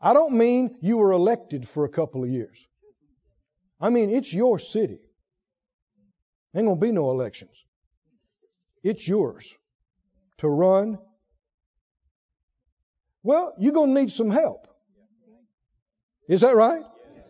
I 0.00 0.14
don't 0.14 0.38
mean 0.38 0.78
you 0.80 0.96
were 0.96 1.12
elected 1.12 1.68
for 1.68 1.84
a 1.84 1.88
couple 1.90 2.24
of 2.24 2.30
years. 2.30 2.66
I 3.78 3.90
mean, 3.90 4.08
it's 4.08 4.32
your 4.32 4.58
city. 4.58 5.00
Ain't 6.56 6.64
going 6.64 6.80
to 6.80 6.86
be 6.86 6.92
no 6.92 7.10
elections. 7.10 7.62
It's 8.82 9.06
yours 9.06 9.54
to 10.38 10.48
run. 10.48 10.98
Well, 13.22 13.52
you're 13.58 13.74
going 13.74 13.94
to 13.94 14.00
need 14.00 14.12
some 14.12 14.30
help. 14.30 14.66
Is 16.26 16.40
that 16.40 16.56
right? 16.56 16.84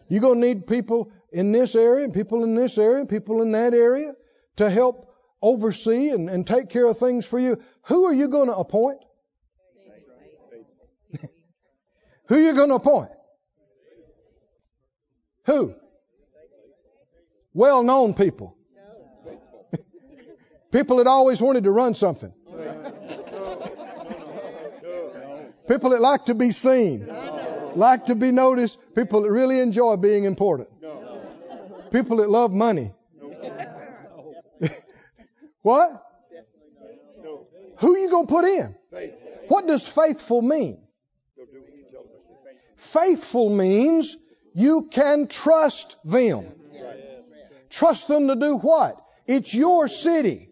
You're 0.09 0.21
going 0.21 0.41
to 0.41 0.47
need 0.47 0.69
people 0.69 1.11
in 1.33 1.51
this 1.51 1.75
area, 1.75 2.05
and 2.05 2.15
people 2.15 2.45
in 2.45 2.55
this 2.55 2.79
area, 2.79 3.01
and 3.01 3.09
people 3.09 3.43
in 3.43 3.51
that 3.53 3.75
area 3.75 4.13
to 4.59 4.71
help 4.71 5.13
oversee 5.43 6.11
and, 6.11 6.31
and 6.31 6.47
take 6.47 6.69
care 6.69 6.87
of 6.87 6.97
things 6.97 7.27
for 7.27 7.41
you, 7.41 7.61
who 7.87 8.05
are 8.05 8.15
you 8.15 8.29
going 8.29 8.47
to 8.47 8.57
appoint? 8.57 9.01
Who 12.29 12.39
you 12.39 12.53
going 12.55 12.69
to 12.69 12.75
appoint? 12.77 13.11
Who? 15.47 15.75
Well 17.55 17.83
known 17.83 18.15
people. 18.15 18.57
people 20.71 20.99
that 20.99 21.07
always 21.07 21.41
wanted 21.41 21.65
to 21.65 21.71
run 21.71 21.95
something. 21.95 22.33
people 25.69 25.91
that 25.91 26.01
like 26.01 26.27
to 26.27 26.35
be 26.35 26.51
seen, 26.51 27.09
like 27.75 28.07
to 28.07 28.15
be 28.15 28.31
noticed, 28.31 28.79
people 28.95 29.23
that 29.23 29.31
really 29.31 29.61
enjoy 29.61 29.97
being 29.97 30.25
important. 30.25 30.69
People 31.91 32.19
that 32.19 32.29
love 32.29 32.53
money. 32.53 32.93
what? 35.63 36.05
Who 37.79 37.97
you 37.97 38.11
going 38.11 38.27
to 38.27 38.33
put 38.33 38.45
in? 38.45 38.75
What 39.49 39.67
does 39.67 39.89
faithful 39.89 40.43
mean? 40.43 40.83
Faithful 42.79 43.51
means 43.51 44.17
you 44.55 44.89
can 44.91 45.27
trust 45.27 45.97
them. 46.05 46.47
Trust 47.69 48.09
them 48.09 48.29
to 48.29 48.37
do 48.37 48.57
what? 48.57 48.97
It's 49.27 49.53
your 49.53 49.89
city. 49.89 50.49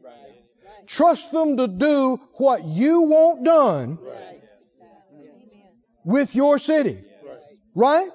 Trust 0.87 1.33
them 1.33 1.57
to 1.57 1.69
do 1.69 2.21
what 2.35 2.65
you 2.65 3.03
want 3.03 3.45
done 3.45 3.99
with 6.05 6.35
your 6.35 6.59
city. 6.59 7.05
Right? 7.75 8.09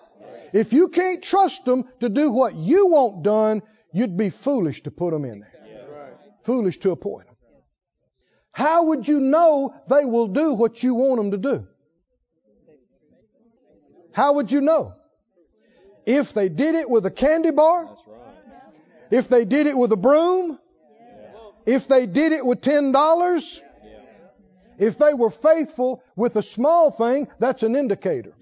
If 0.53 0.73
you 0.73 0.89
can't 0.89 1.23
trust 1.23 1.65
them 1.65 1.85
to 2.01 2.09
do 2.09 2.31
what 2.31 2.55
you 2.55 2.87
want 2.87 3.23
done, 3.23 3.61
you'd 3.93 4.17
be 4.17 4.29
foolish 4.29 4.83
to 4.83 4.91
put 4.91 5.11
them 5.11 5.23
in 5.25 5.39
there. 5.39 6.17
Foolish 6.43 6.77
to 6.79 6.91
appoint 6.91 7.27
them. 7.27 7.35
How 8.51 8.85
would 8.85 9.07
you 9.07 9.21
know 9.21 9.73
they 9.87 10.03
will 10.03 10.27
do 10.27 10.53
what 10.53 10.83
you 10.83 10.95
want 10.95 11.17
them 11.17 11.31
to 11.31 11.37
do? 11.37 11.67
How 14.13 14.33
would 14.33 14.51
you 14.51 14.61
know? 14.61 14.93
If 16.05 16.33
they 16.33 16.49
did 16.49 16.75
it 16.75 16.89
with 16.89 17.05
a 17.05 17.11
candy 17.11 17.51
bar, 17.51 17.89
if 19.11 19.27
they 19.27 19.45
did 19.45 19.67
it 19.67 19.77
with 19.77 19.91
a 19.91 19.97
broom, 19.97 20.57
if 21.65 21.87
they 21.87 22.05
did 22.05 22.31
it 22.31 22.45
with 22.45 22.61
ten 22.61 22.91
dollars, 22.91 23.61
if 24.77 24.97
they 24.97 25.13
were 25.13 25.29
faithful 25.29 26.03
with 26.15 26.35
a 26.35 26.41
small 26.41 26.91
thing, 26.91 27.27
that's 27.39 27.63
an 27.63 27.75
indicator 27.75 28.33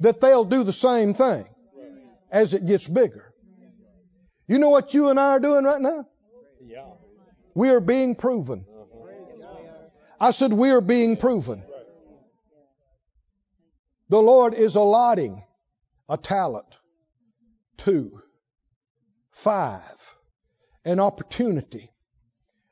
that 0.00 0.20
they'll 0.20 0.44
do 0.44 0.64
the 0.64 0.72
same 0.72 1.14
thing 1.14 1.46
as 2.30 2.52
it 2.52 2.66
gets 2.66 2.86
bigger. 2.86 3.32
You 4.46 4.58
know 4.58 4.68
what 4.68 4.92
you 4.94 5.08
and 5.08 5.18
I 5.18 5.30
are 5.30 5.40
doing 5.40 5.64
right 5.64 5.80
now? 5.80 6.06
We 7.54 7.70
are 7.70 7.80
being 7.80 8.14
proven. 8.14 8.66
I 10.20 10.30
said, 10.30 10.52
We 10.52 10.70
are 10.70 10.80
being 10.80 11.16
proven. 11.16 11.62
The 14.08 14.20
Lord 14.20 14.54
is 14.54 14.76
allotting 14.76 15.42
a 16.08 16.16
talent, 16.16 16.78
two, 17.76 18.22
five, 19.32 20.16
an 20.84 21.00
opportunity, 21.00 21.90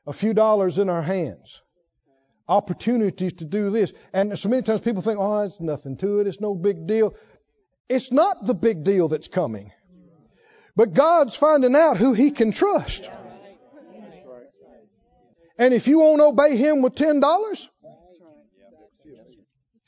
a 0.07 0.13
few 0.13 0.33
dollars 0.33 0.79
in 0.79 0.89
our 0.89 1.01
hands, 1.01 1.61
opportunities 2.47 3.33
to 3.33 3.45
do 3.45 3.69
this. 3.69 3.91
And 4.13 4.37
so 4.39 4.47
many 4.47 4.61
times 4.61 4.81
people 4.81 5.01
think, 5.01 5.19
oh, 5.19 5.43
it's 5.43 5.59
nothing 5.59 5.97
to 5.97 6.19
it, 6.19 6.27
it's 6.27 6.39
no 6.39 6.55
big 6.55 6.87
deal. 6.87 7.15
It's 7.89 8.11
not 8.11 8.45
the 8.45 8.55
big 8.55 8.83
deal 8.83 9.09
that's 9.09 9.27
coming. 9.27 9.71
But 10.75 10.93
God's 10.93 11.35
finding 11.35 11.75
out 11.75 11.97
who 11.97 12.13
He 12.13 12.31
can 12.31 12.51
trust. 12.51 13.09
And 15.57 15.73
if 15.73 15.87
you 15.87 15.99
won't 15.99 16.21
obey 16.21 16.55
Him 16.57 16.81
with 16.81 16.95
ten 16.95 17.19
dollars, 17.19 17.69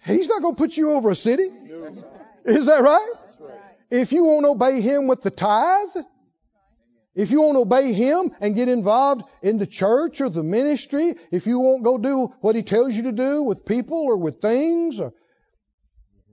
He's 0.08 0.28
not 0.28 0.42
going 0.42 0.56
to 0.56 0.58
put 0.58 0.78
you 0.78 0.94
over 0.94 1.12
a 1.12 1.16
city. 1.16 1.50
Is 2.46 2.68
that 2.68 2.82
right? 2.82 3.12
If 3.90 4.12
you 4.12 4.24
won't 4.24 4.46
obey 4.46 4.82
Him 4.82 5.08
with 5.08 5.22
the 5.22 5.32
tithe, 5.32 6.04
if 7.16 7.32
you 7.32 7.42
won't 7.42 7.58
obey 7.58 7.94
Him 7.94 8.32
and 8.40 8.56
get 8.56 8.70
involved 8.70 9.24
in 9.42 9.58
the 9.58 9.68
church 9.68 10.22
or 10.22 10.30
the 10.30 10.44
ministry, 10.44 11.16
if 11.32 11.48
you 11.48 11.60
won't 11.60 11.84
go 11.84 11.98
do 11.98 12.34
what 12.42 12.56
He 12.56 12.64
tells 12.64 12.96
you 12.96 13.04
to 13.04 13.12
do 13.12 13.44
with 13.44 13.66
people 13.66 13.98
or 13.98 14.18
with 14.18 14.42
things, 14.42 15.00
or, 15.00 15.14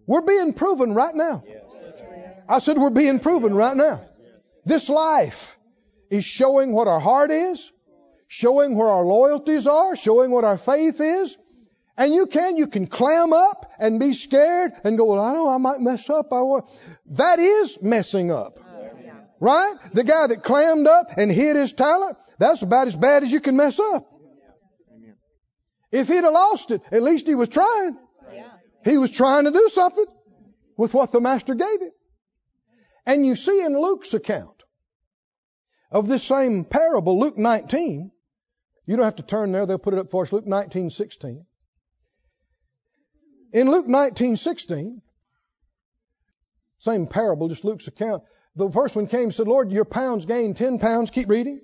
we're 0.06 0.22
being 0.22 0.52
proven 0.52 0.92
right 0.94 1.14
now. 1.14 1.42
I 2.48 2.58
said 2.58 2.76
we're 2.76 2.90
being 2.90 3.20
proven 3.20 3.54
right 3.54 3.76
now. 3.76 4.04
This 4.64 4.88
life 4.88 5.58
is 6.10 6.24
showing 6.24 6.72
what 6.72 6.88
our 6.88 7.00
heart 7.00 7.30
is, 7.30 7.70
showing 8.28 8.76
where 8.76 8.88
our 8.88 9.04
loyalties 9.04 9.66
are, 9.66 9.96
showing 9.96 10.30
what 10.30 10.44
our 10.44 10.58
faith 10.58 11.00
is. 11.00 11.36
And 11.96 12.12
you 12.12 12.26
can, 12.26 12.56
you 12.56 12.66
can 12.66 12.86
clam 12.86 13.32
up 13.32 13.72
and 13.78 14.00
be 14.00 14.14
scared 14.14 14.72
and 14.82 14.98
go, 14.98 15.04
well, 15.04 15.20
I 15.20 15.32
know 15.32 15.48
I 15.48 15.58
might 15.58 15.80
mess 15.80 16.10
up. 16.10 16.32
I 16.32 16.40
will. 16.40 16.68
That 17.10 17.38
is 17.38 17.78
messing 17.80 18.32
up. 18.32 18.58
Right? 19.38 19.74
The 19.92 20.04
guy 20.04 20.26
that 20.28 20.42
clammed 20.42 20.86
up 20.86 21.10
and 21.16 21.30
hid 21.30 21.56
his 21.56 21.72
talent, 21.72 22.16
that's 22.38 22.62
about 22.62 22.88
as 22.88 22.96
bad 22.96 23.22
as 23.22 23.32
you 23.32 23.40
can 23.40 23.56
mess 23.56 23.78
up. 23.78 24.06
If 25.92 26.08
he'd 26.08 26.24
have 26.24 26.32
lost 26.32 26.72
it, 26.72 26.82
at 26.90 27.02
least 27.02 27.26
he 27.26 27.36
was 27.36 27.48
trying. 27.48 27.96
He 28.84 28.98
was 28.98 29.12
trying 29.12 29.44
to 29.44 29.52
do 29.52 29.68
something 29.72 30.06
with 30.76 30.92
what 30.92 31.12
the 31.12 31.20
master 31.20 31.54
gave 31.54 31.80
him. 31.80 31.92
And 33.06 33.24
you 33.24 33.36
see 33.36 33.62
in 33.62 33.80
Luke's 33.80 34.14
account 34.14 34.62
of 35.90 36.08
this 36.08 36.24
same 36.24 36.64
parable, 36.64 37.20
Luke 37.20 37.38
19, 37.38 38.10
you 38.86 38.96
don't 38.96 39.04
have 39.04 39.16
to 39.16 39.22
turn 39.22 39.52
there, 39.52 39.66
they'll 39.66 39.78
put 39.78 39.94
it 39.94 40.00
up 40.00 40.10
for 40.10 40.22
us, 40.22 40.32
Luke 40.32 40.46
19, 40.46 40.90
16. 40.90 41.46
In 43.54 43.70
Luke 43.70 43.86
19, 43.86 44.36
16, 44.36 45.00
same 46.80 47.06
parable, 47.06 47.48
just 47.48 47.64
Luke's 47.64 47.86
account, 47.86 48.24
the 48.56 48.68
first 48.68 48.96
one 48.96 49.06
came 49.06 49.22
and 49.22 49.34
said, 49.34 49.46
Lord, 49.46 49.70
your 49.70 49.84
pounds 49.84 50.26
gained 50.26 50.56
10 50.56 50.80
pounds. 50.80 51.10
Keep 51.10 51.28
reading. 51.28 51.60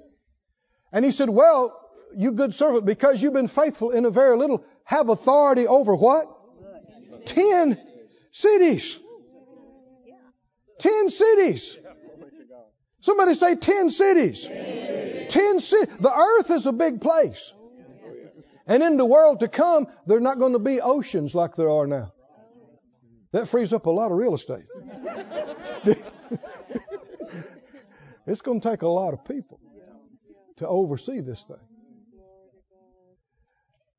And 0.93 1.05
he 1.05 1.11
said, 1.11 1.29
Well, 1.29 1.77
you 2.17 2.31
good 2.31 2.55
servant, 2.55 2.87
because 2.87 3.21
you've 3.21 3.33
been 3.33 3.49
faithful 3.49 3.91
in 3.91 4.05
a 4.05 4.11
very 4.11 4.37
little, 4.37 4.65
have 4.85 5.09
authority 5.09 5.67
over 5.67 5.97
what? 5.97 6.27
Ten 7.27 7.77
cities. 8.31 8.97
Ten 10.79 11.09
cities. 11.09 11.77
Somebody 13.01 13.35
say 13.35 13.57
ten 13.57 13.91
cities. 13.91 14.45
Ten 14.45 15.59
cities. 15.59 15.97
The 15.99 16.13
earth 16.13 16.51
is 16.53 16.67
a 16.67 16.73
big 16.73 17.01
place. 17.01 17.53
And 18.71 18.83
in 18.85 18.97
the 18.97 19.05
world 19.05 19.41
to 19.41 19.49
come, 19.49 19.89
there 20.07 20.17
are 20.17 20.21
not 20.21 20.39
going 20.39 20.53
to 20.53 20.61
be 20.61 20.81
oceans 20.81 21.35
like 21.35 21.57
there 21.57 21.69
are 21.69 21.89
now. 21.89 22.13
That 23.33 23.49
frees 23.49 23.73
up 23.73 23.87
a 23.87 23.91
lot 23.91 24.13
of 24.13 24.17
real 24.17 24.33
estate. 24.33 24.67
it's 28.29 28.43
going 28.43 28.61
to 28.61 28.71
take 28.71 28.83
a 28.83 28.89
lot 28.89 29.13
of 29.13 29.25
people 29.25 29.59
to 30.59 30.69
oversee 30.69 31.21
this 31.21 31.43
thing. 31.43 31.57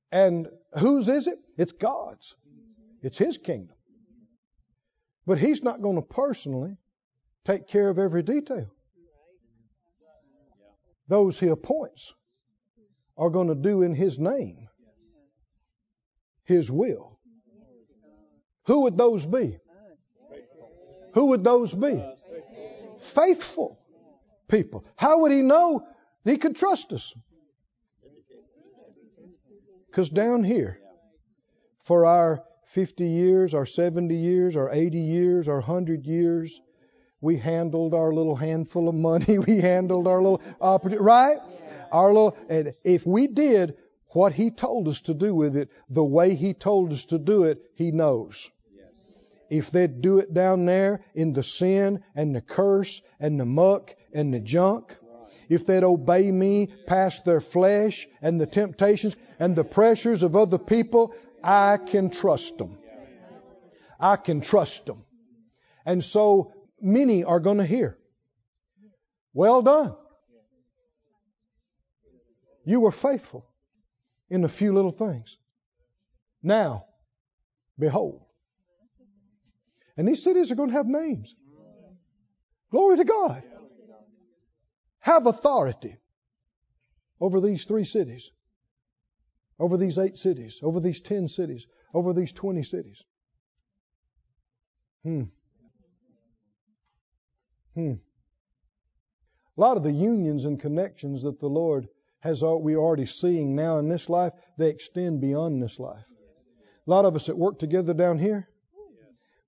And 0.10 0.48
whose 0.80 1.10
is 1.10 1.28
it? 1.28 1.40
It's 1.58 1.74
God's. 1.74 2.34
It's 3.02 3.18
His 3.18 3.38
kingdom. 3.38 3.76
But 5.28 5.38
He's 5.38 5.62
not 5.62 5.82
going 5.82 5.98
to 5.98 6.02
personally 6.02 6.78
take 7.44 7.68
care 7.68 7.90
of 7.90 8.00
every 8.00 8.24
detail. 8.24 8.72
Those 11.10 11.38
He 11.38 11.48
appoints 11.48 12.14
are 13.18 13.30
going 13.30 13.48
to 13.48 13.56
do 13.56 13.82
in 13.82 13.94
His 13.94 14.20
name 14.20 14.68
His 16.44 16.72
will. 16.72 17.20
Who 18.66 18.82
would 18.84 18.98
those 18.98 19.26
be? 19.26 19.58
Who 21.14 21.26
would 21.28 21.44
those 21.44 21.74
be? 21.74 22.04
Faithful 23.00 23.80
people. 24.48 24.86
How 24.96 25.22
would 25.22 25.32
he 25.32 25.42
know 25.42 25.88
he 26.24 26.38
could 26.38 26.56
trust 26.56 26.94
us? 26.94 27.14
Because 29.88 30.10
down 30.10 30.44
here, 30.44 30.80
for 31.84 32.06
our 32.06 32.44
50 32.68 33.06
years, 33.06 33.54
our 33.54 33.66
70 33.66 34.16
years, 34.16 34.56
our 34.56 34.70
80 34.72 35.00
years, 35.00 35.48
our 35.50 35.60
100 35.60 36.06
years, 36.06 36.62
we 37.22 37.38
handled 37.38 37.94
our 37.94 38.12
little 38.14 38.36
handful 38.36 38.90
of 38.90 38.96
money. 38.96 39.38
We 39.48 39.60
handled 39.60 40.08
our 40.08 40.22
little 40.22 40.42
opportunity, 40.60 41.04
right? 41.04 41.38
Our 41.92 42.08
little, 42.08 42.38
and 42.50 42.74
if 42.84 43.06
we 43.06 43.28
did 43.28 43.78
what 44.10 44.34
he 44.34 44.52
told 44.52 44.88
us 44.88 45.02
to 45.02 45.14
do 45.14 45.34
with 45.34 45.56
it, 45.56 45.70
the 45.90 46.04
way 46.04 46.36
he 46.36 46.54
told 46.54 46.92
us 46.92 47.06
to 47.06 47.18
do 47.18 47.44
it, 47.44 47.62
he 47.76 47.92
knows 47.92 48.50
if 49.52 49.70
they'd 49.70 50.02
do 50.02 50.20
it 50.20 50.34
down 50.34 50.66
there 50.66 51.02
in 51.14 51.34
the 51.34 51.44
sin 51.44 52.02
and 52.16 52.34
the 52.34 52.40
curse 52.40 53.02
and 53.20 53.38
the 53.38 53.46
muck 53.46 53.94
and 54.14 54.34
the 54.34 54.40
junk, 54.40 54.96
if 55.50 55.66
they'd 55.66 55.84
obey 55.84 56.32
me 56.32 56.68
past 56.88 57.26
their 57.26 57.42
flesh 57.42 58.08
and 58.22 58.40
the 58.40 58.46
temptations 58.46 59.18
and 59.40 59.54
the 59.54 59.66
pressures 59.66 60.24
of 60.24 60.38
other 60.38 60.58
people, 60.58 61.14
I 61.44 61.78
can 61.86 62.12
trust 62.12 62.58
them. 62.58 62.78
I 64.00 64.16
can 64.16 64.40
trust 64.40 64.86
them. 64.86 65.04
And 65.86 66.02
so 66.02 66.54
many 66.82 67.24
are 67.24 67.40
going 67.40 67.58
to 67.58 67.66
hear, 67.66 67.98
Well 69.34 69.62
done. 69.62 69.96
You 72.66 72.80
were 72.80 72.92
faithful 72.92 73.46
in 74.30 74.44
a 74.44 74.50
few 74.50 74.74
little 74.74 74.92
things. 74.92 75.38
Now, 76.44 76.86
behold, 77.78 78.24
and 79.98 80.08
these 80.08 80.24
cities 80.24 80.52
are 80.52 80.56
going 80.56 80.70
to 80.70 80.76
have 80.76 80.88
names. 80.88 81.36
Glory 82.72 82.98
to 82.98 83.04
God. 83.04 83.44
Have 85.00 85.26
authority 85.26 85.98
over 87.20 87.42
these 87.42 87.66
three 87.66 87.84
cities, 87.84 88.32
over 89.60 89.78
these 89.78 89.98
eight 90.00 90.18
cities, 90.18 90.60
over 90.64 90.80
these 90.80 91.02
ten 91.02 91.28
cities, 91.28 91.68
over 91.94 92.14
these 92.14 92.32
twenty 92.32 92.64
cities. 92.64 93.04
Hmm. 95.04 95.24
Hmm. 97.82 97.94
A 99.58 99.62
lot 99.62 99.78
of 99.78 99.84
the 99.84 99.92
unions 99.92 100.46
and 100.46 100.60
connections 100.60 101.24
that 101.24 101.40
the 101.40 101.48
Lord 101.48 101.88
has 102.20 102.44
we 102.44 102.76
already 102.76 103.06
seeing 103.06 103.56
now 103.56 103.80
in 103.80 103.90
this 103.90 104.08
life, 104.08 104.34
they 104.58 104.70
extend 104.70 105.22
beyond 105.22 105.62
this 105.62 105.80
life. 105.80 106.06
A 106.88 106.90
lot 106.90 107.06
of 107.06 107.16
us 107.16 107.26
that 107.26 107.38
work 107.38 107.60
together 107.60 107.94
down 107.94 108.20
here, 108.20 108.48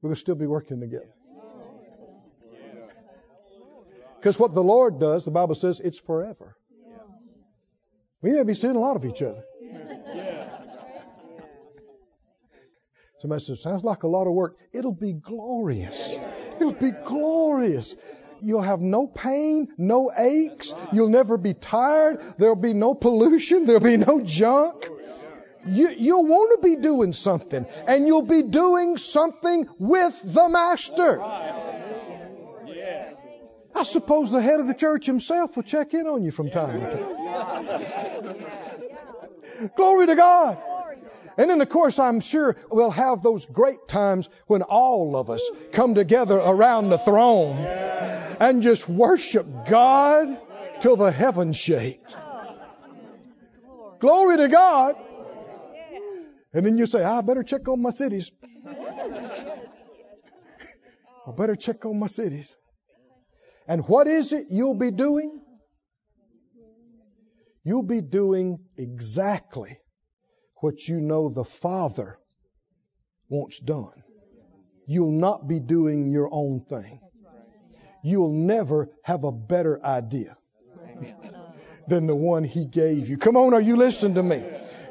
we 0.01 0.09
will 0.09 0.15
still 0.15 0.35
be 0.35 0.47
working 0.47 0.79
together. 0.79 1.13
Because 4.15 4.39
what 4.39 4.53
the 4.53 4.63
Lord 4.63 4.99
does, 4.99 5.25
the 5.25 5.31
Bible 5.31 5.55
says, 5.55 5.79
it's 5.79 5.99
forever. 5.99 6.55
We 8.21 8.31
may 8.31 8.43
be 8.43 8.53
seeing 8.53 8.75
a 8.75 8.79
lot 8.79 8.95
of 8.95 9.05
each 9.05 9.21
other. 9.21 9.43
Somebody 13.19 13.43
says, 13.43 13.61
sounds 13.61 13.83
like 13.83 14.03
a 14.03 14.07
lot 14.07 14.27
of 14.27 14.33
work. 14.33 14.57
It'll 14.71 14.91
be 14.91 15.13
glorious. 15.13 16.15
It'll 16.55 16.73
be 16.73 16.91
glorious. 17.05 17.95
You'll 18.43 18.61
have 18.61 18.81
no 18.81 19.07
pain, 19.07 19.69
no 19.77 20.11
aches. 20.15 20.73
You'll 20.91 21.09
never 21.09 21.37
be 21.37 21.53
tired. 21.53 22.21
There'll 22.37 22.55
be 22.55 22.73
no 22.73 22.93
pollution. 22.93 23.65
There'll 23.67 23.81
be 23.81 23.97
no 23.97 24.21
junk. 24.21 24.85
You, 25.65 25.89
you'll 25.97 26.25
want 26.25 26.61
to 26.61 26.67
be 26.67 26.75
doing 26.75 27.13
something, 27.13 27.65
and 27.87 28.05
you'll 28.05 28.21
be 28.21 28.41
doing 28.41 28.97
something 28.97 29.69
with 29.79 30.21
the 30.21 30.49
Master. 30.49 31.21
I 33.75 33.83
suppose 33.83 34.29
the 34.29 34.41
head 34.41 34.59
of 34.59 34.67
the 34.67 34.73
church 34.73 35.05
himself 35.05 35.55
will 35.55 35.63
check 35.63 35.93
in 35.93 36.05
on 36.05 36.21
you 36.21 36.31
from 36.31 36.49
time 36.49 36.81
to 36.81 36.91
time. 36.91 37.65
Glory 39.77 40.07
to 40.07 40.15
God. 40.15 40.57
And 41.37 41.49
then, 41.49 41.61
of 41.61 41.69
course, 41.69 41.97
I'm 41.97 42.19
sure 42.19 42.55
we'll 42.69 42.91
have 42.91 43.23
those 43.23 43.45
great 43.45 43.87
times 43.87 44.29
when 44.47 44.61
all 44.61 45.15
of 45.15 45.29
us 45.29 45.41
come 45.71 45.95
together 45.95 46.37
around 46.37 46.89
the 46.89 46.99
throne 46.99 47.57
and 48.39 48.61
just 48.61 48.87
worship 48.87 49.45
God 49.67 50.39
till 50.79 50.95
the 50.95 51.11
heavens 51.11 51.57
shake. 51.57 52.01
Glory 53.99 54.37
to 54.37 54.47
God. 54.47 54.95
And 56.53 56.65
then 56.65 56.77
you 56.77 56.85
say, 56.85 57.03
I 57.03 57.21
better 57.21 57.43
check 57.43 57.67
on 57.67 57.81
my 57.81 57.89
cities. 57.89 58.31
I 61.25 61.31
better 61.35 61.55
check 61.55 61.85
on 61.85 61.99
my 61.99 62.07
cities. 62.07 62.55
And 63.67 63.87
what 63.87 64.07
is 64.07 64.33
it 64.33 64.47
you'll 64.49 64.75
be 64.75 64.91
doing? 64.91 65.39
You'll 67.63 67.81
be 67.83 68.01
doing 68.01 68.59
exactly 68.77 69.79
what 70.57 70.85
you 70.87 70.99
know 70.99 71.29
the 71.29 71.45
Father 71.45 72.19
wants 73.29 73.59
done. 73.59 74.03
You'll 74.85 75.17
not 75.17 75.47
be 75.47 75.61
doing 75.61 76.11
your 76.11 76.29
own 76.31 76.65
thing. 76.69 76.99
You'll 78.03 78.33
never 78.33 78.89
have 79.01 79.23
a 79.23 79.31
better 79.31 79.83
idea 79.83 80.37
than 81.87 82.05
the 82.05 82.15
one 82.15 82.43
He 82.43 82.65
gave 82.65 83.09
you. 83.09 83.17
Come 83.17 83.37
on, 83.37 83.53
are 83.53 83.61
you 83.61 83.77
listening 83.77 84.15
to 84.15 84.23
me? 84.23 84.43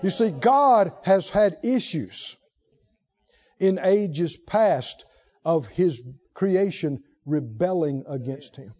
You 0.02 0.10
see, 0.10 0.30
God 0.30 0.92
has 1.02 1.28
had 1.28 1.58
issues 1.62 2.36
in 3.60 3.78
ages 3.78 4.36
past 4.36 5.04
of 5.44 5.66
His 5.66 6.02
creation 6.34 7.04
rebelling 7.26 8.04
against 8.08 8.56
Him. 8.56 8.74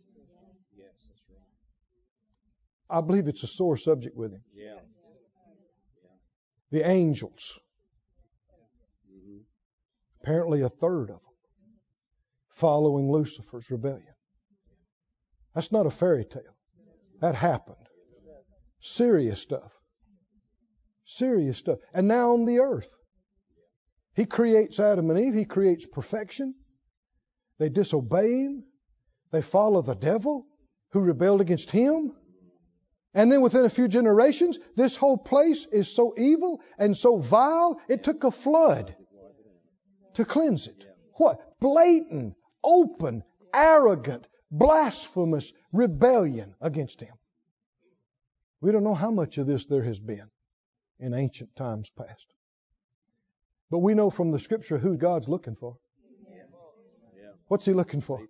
I 2.89 3.01
believe 3.01 3.29
it's 3.29 3.43
a 3.43 3.47
sore 3.47 3.77
subject 3.77 4.17
with 4.17 4.33
Him. 4.33 4.43
The 6.71 6.89
angels, 6.89 7.59
apparently 10.23 10.63
a 10.63 10.71
third 10.71 11.11
of 11.11 11.21
them, 11.21 11.33
following 12.49 13.11
Lucifer's 13.11 13.71
rebellion. 13.71 14.12
That's 15.55 15.73
not 15.73 15.87
a 15.87 15.91
fairy 15.91 16.25
tale. 16.25 16.57
That 17.21 17.35
happened. 17.35 17.77
Serious 18.81 19.41
stuff. 19.41 19.73
Serious 21.05 21.59
stuff. 21.59 21.79
And 21.93 22.09
now 22.09 22.33
on 22.33 22.45
the 22.45 22.61
earth, 22.61 22.93
He 24.15 24.25
creates 24.25 24.81
Adam 24.81 25.11
and 25.11 25.19
Eve. 25.19 25.35
He 25.35 25.45
creates 25.45 25.87
perfection. 25.87 26.55
They 27.59 27.69
disobey 27.69 28.43
Him. 28.43 28.65
They 29.31 29.43
follow 29.43 29.83
the 29.83 29.95
devil 29.95 30.47
who 30.91 31.01
rebelled 31.01 31.41
against 31.41 31.71
Him. 31.71 32.13
And 33.15 33.31
then 33.31 33.43
within 33.43 33.65
a 33.65 33.71
few 33.71 33.89
generations, 33.89 34.59
this 34.75 34.97
whole 34.97 35.19
place 35.19 35.67
is 35.67 35.95
so 35.95 36.15
evil 36.17 36.61
and 36.79 36.97
so 36.97 37.19
vile, 37.19 37.79
it 37.89 38.03
took 38.03 38.25
a 38.25 38.31
flood 38.31 38.97
to 40.15 40.25
cleanse 40.25 40.67
it. 40.67 40.85
What? 41.15 41.39
Blatant, 41.61 42.35
open, 42.65 43.23
arrogant, 43.55 44.27
blasphemous 44.53 45.53
rebellion 45.73 46.55
against 46.61 47.01
Him. 47.01 47.15
We 48.61 48.71
don't 48.71 48.85
know 48.85 48.95
how 48.95 49.11
much 49.11 49.39
of 49.39 49.47
this 49.47 49.65
there 49.67 49.83
has 49.83 49.99
been 49.99 50.31
in 51.01 51.15
ancient 51.15 51.57
times 51.57 51.91
past. 51.91 52.27
But 53.71 53.79
we 53.79 53.95
know 53.95 54.11
from 54.11 54.31
the 54.31 54.39
scripture 54.39 54.79
who 54.79 54.97
God's 54.97 55.29
looking 55.29 55.57
for. 55.57 55.79
What's 57.49 57.65
He 57.65 57.73
looking 57.73 58.03
for? 58.03 58.21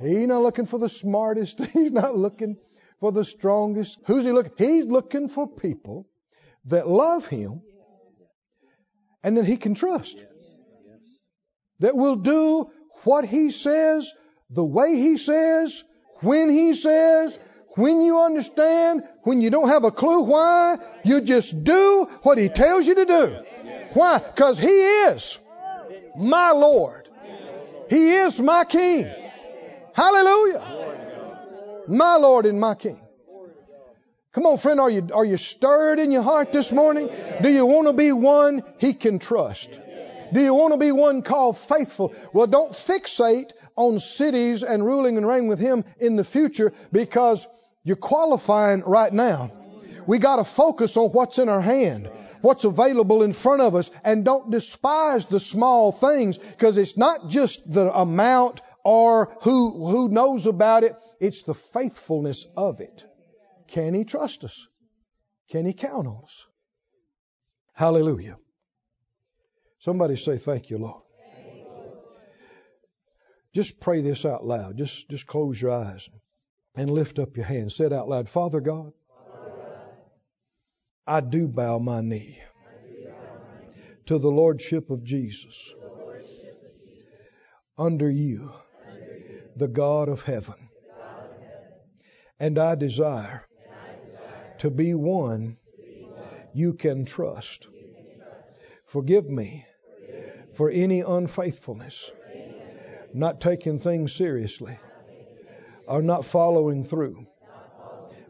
He's 0.00 0.26
not 0.26 0.42
looking 0.42 0.64
for 0.64 0.78
the 0.78 0.88
smartest. 0.88 1.62
He's 1.72 1.92
not 1.92 2.16
looking 2.16 2.56
for 3.00 3.12
the 3.12 3.24
strongest. 3.24 3.98
Who's 4.06 4.24
He 4.24 4.32
looking? 4.32 4.52
He's 4.56 4.86
looking 4.86 5.28
for 5.28 5.48
people 5.48 6.06
that 6.66 6.88
love 6.88 7.26
Him 7.26 7.62
and 9.22 9.36
that 9.36 9.44
He 9.44 9.56
can 9.56 9.74
trust. 9.74 10.24
That 11.80 11.96
will 11.96 12.16
do 12.16 12.70
what 13.04 13.24
He 13.24 13.50
says, 13.50 14.12
the 14.50 14.64
way 14.64 14.96
He 14.96 15.16
says, 15.16 15.84
when 16.20 16.50
He 16.50 16.74
says, 16.74 17.38
when 17.76 18.02
you 18.02 18.20
understand, 18.20 19.04
when 19.22 19.40
you 19.40 19.50
don't 19.50 19.68
have 19.68 19.84
a 19.84 19.90
clue 19.90 20.22
why, 20.22 20.78
you 21.04 21.20
just 21.20 21.62
do 21.64 22.08
what 22.22 22.38
He 22.38 22.48
tells 22.48 22.86
you 22.86 22.94
to 22.96 23.04
do. 23.04 23.36
Why? 23.94 24.18
Because 24.18 24.58
He 24.58 24.66
is 24.68 25.38
my 26.16 26.50
Lord. 26.52 27.08
He 27.88 28.14
is 28.14 28.40
my 28.40 28.64
King. 28.64 29.10
Hallelujah. 29.94 31.84
My 31.88 32.16
Lord 32.16 32.46
and 32.46 32.60
my 32.60 32.74
King. 32.74 33.00
Come 34.32 34.46
on, 34.46 34.58
friend, 34.58 34.78
are 34.78 34.90
you, 34.90 35.08
are 35.14 35.24
you 35.24 35.36
stirred 35.36 35.98
in 35.98 36.12
your 36.12 36.22
heart 36.22 36.52
this 36.52 36.70
morning? 36.70 37.10
Do 37.42 37.48
you 37.48 37.66
want 37.66 37.88
to 37.88 37.92
be 37.92 38.12
one 38.12 38.62
He 38.78 38.92
can 38.92 39.18
trust? 39.18 39.70
Do 40.32 40.40
you 40.40 40.52
want 40.52 40.74
to 40.74 40.78
be 40.78 40.92
one 40.92 41.22
called 41.22 41.56
faithful? 41.56 42.14
Well, 42.32 42.46
don't 42.46 42.72
fixate 42.72 43.52
on 43.78 44.00
cities 44.00 44.64
and 44.64 44.84
ruling 44.84 45.16
and 45.16 45.26
reigning 45.26 45.46
with 45.46 45.60
Him 45.60 45.84
in 46.00 46.16
the 46.16 46.24
future 46.24 46.72
because 46.90 47.46
you're 47.84 47.96
qualifying 47.96 48.80
right 48.80 49.12
now. 49.12 49.52
We 50.04 50.18
got 50.18 50.36
to 50.36 50.44
focus 50.44 50.96
on 50.96 51.10
what's 51.10 51.38
in 51.38 51.48
our 51.48 51.60
hand, 51.60 52.10
what's 52.40 52.64
available 52.64 53.22
in 53.22 53.32
front 53.32 53.62
of 53.62 53.76
us, 53.76 53.90
and 54.02 54.24
don't 54.24 54.50
despise 54.50 55.26
the 55.26 55.38
small 55.38 55.92
things 55.92 56.38
because 56.38 56.76
it's 56.76 56.96
not 56.96 57.28
just 57.28 57.72
the 57.72 57.92
amount 57.96 58.60
or 58.84 59.36
who, 59.42 59.86
who 59.88 60.08
knows 60.08 60.46
about 60.46 60.82
it, 60.82 60.96
it's 61.20 61.44
the 61.44 61.54
faithfulness 61.54 62.46
of 62.56 62.80
it. 62.80 63.04
Can 63.68 63.94
He 63.94 64.04
trust 64.04 64.42
us? 64.42 64.66
Can 65.50 65.66
He 65.66 65.72
count 65.72 66.08
on 66.08 66.22
us? 66.24 66.46
Hallelujah. 67.74 68.38
Somebody 69.78 70.16
say, 70.16 70.36
Thank 70.36 70.70
you, 70.70 70.78
Lord. 70.78 71.02
Just 73.58 73.80
pray 73.80 74.02
this 74.02 74.24
out 74.24 74.46
loud. 74.46 74.76
Just, 74.76 75.08
just 75.08 75.26
close 75.26 75.60
your 75.60 75.72
eyes 75.72 76.08
and 76.76 76.88
lift 76.88 77.18
up 77.18 77.36
your 77.36 77.44
hands. 77.44 77.74
Say 77.74 77.86
it 77.86 77.92
out 77.92 78.08
loud. 78.08 78.28
Father 78.28 78.60
God, 78.60 78.92
I 81.04 81.18
do 81.18 81.48
bow 81.48 81.80
my 81.80 82.00
knee 82.00 82.38
to 84.06 84.18
the 84.20 84.30
Lordship 84.30 84.90
of 84.90 85.02
Jesus 85.02 85.74
under 87.76 88.08
you, 88.08 88.52
the 89.56 89.66
God 89.66 90.08
of 90.08 90.22
heaven. 90.22 90.68
And 92.38 92.60
I 92.60 92.76
desire 92.76 93.44
to 94.58 94.70
be 94.70 94.94
one 94.94 95.56
you 96.54 96.74
can 96.74 97.04
trust. 97.06 97.66
Forgive 98.86 99.28
me 99.28 99.66
for 100.52 100.70
any 100.70 101.00
unfaithfulness, 101.00 102.12
not 103.12 103.40
taking 103.40 103.78
things 103.80 104.12
seriously 104.12 104.78
are 105.86 106.02
not 106.02 106.24
following 106.24 106.84
through 106.84 107.26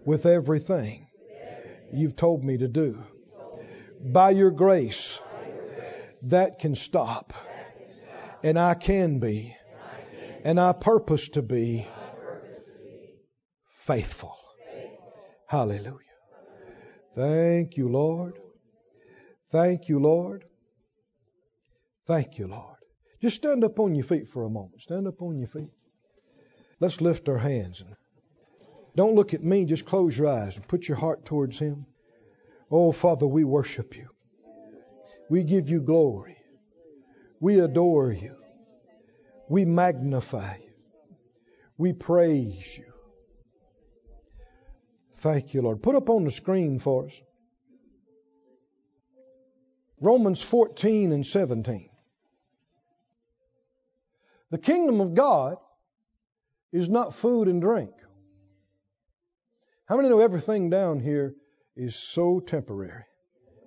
with 0.04 0.26
everything 0.26 1.06
you've 1.92 2.16
told 2.16 2.44
me 2.44 2.58
to 2.58 2.68
do. 2.68 2.98
By 4.00 4.30
your 4.30 4.50
grace, 4.50 5.18
that 6.22 6.58
can 6.60 6.74
stop. 6.74 7.32
And 8.42 8.58
I 8.58 8.74
can 8.74 9.18
be, 9.18 9.56
and 10.44 10.60
I 10.60 10.72
purpose 10.72 11.30
to 11.30 11.42
be 11.42 11.86
faithful. 13.72 14.36
Hallelujah. 15.46 15.98
Thank 17.14 17.76
you, 17.76 17.88
Lord. 17.88 18.38
Thank 19.50 19.88
you, 19.88 19.98
Lord. 19.98 20.44
Thank 22.06 22.38
you, 22.38 22.46
Lord. 22.46 22.77
Just 23.20 23.36
stand 23.36 23.64
up 23.64 23.80
on 23.80 23.94
your 23.94 24.04
feet 24.04 24.28
for 24.28 24.44
a 24.44 24.50
moment. 24.50 24.80
Stand 24.80 25.06
up 25.08 25.20
on 25.22 25.38
your 25.38 25.48
feet. 25.48 25.70
Let's 26.80 27.00
lift 27.00 27.28
our 27.28 27.38
hands 27.38 27.80
and 27.80 27.96
Don't 28.94 29.14
look 29.14 29.34
at 29.34 29.42
me, 29.42 29.64
just 29.64 29.84
close 29.84 30.16
your 30.16 30.28
eyes 30.28 30.56
and 30.56 30.66
put 30.66 30.86
your 30.88 30.96
heart 30.96 31.24
towards 31.24 31.58
Him. 31.58 31.86
Oh, 32.70 32.92
Father, 32.92 33.26
we 33.26 33.44
worship 33.44 33.96
you. 33.96 34.08
We 35.28 35.42
give 35.42 35.68
you 35.68 35.80
glory. 35.80 36.36
We 37.40 37.60
adore 37.60 38.12
you. 38.12 38.36
We 39.48 39.64
magnify 39.64 40.56
you. 40.56 40.72
We 41.76 41.92
praise 41.92 42.76
you. 42.76 42.92
Thank 45.16 45.54
you, 45.54 45.62
Lord. 45.62 45.82
Put 45.82 45.96
up 45.96 46.10
on 46.10 46.24
the 46.24 46.30
screen 46.30 46.78
for 46.78 47.06
us 47.06 47.22
Romans 50.00 50.40
14 50.40 51.12
and 51.12 51.26
17. 51.26 51.87
The 54.50 54.58
kingdom 54.58 55.00
of 55.00 55.14
God 55.14 55.56
is 56.72 56.88
not 56.88 57.14
food 57.14 57.48
and 57.48 57.60
drink. 57.60 57.90
How 59.86 59.96
many 59.96 60.08
know 60.08 60.20
everything 60.20 60.70
down 60.70 61.00
here 61.00 61.34
is 61.76 61.96
so 61.96 62.40
temporary 62.40 63.04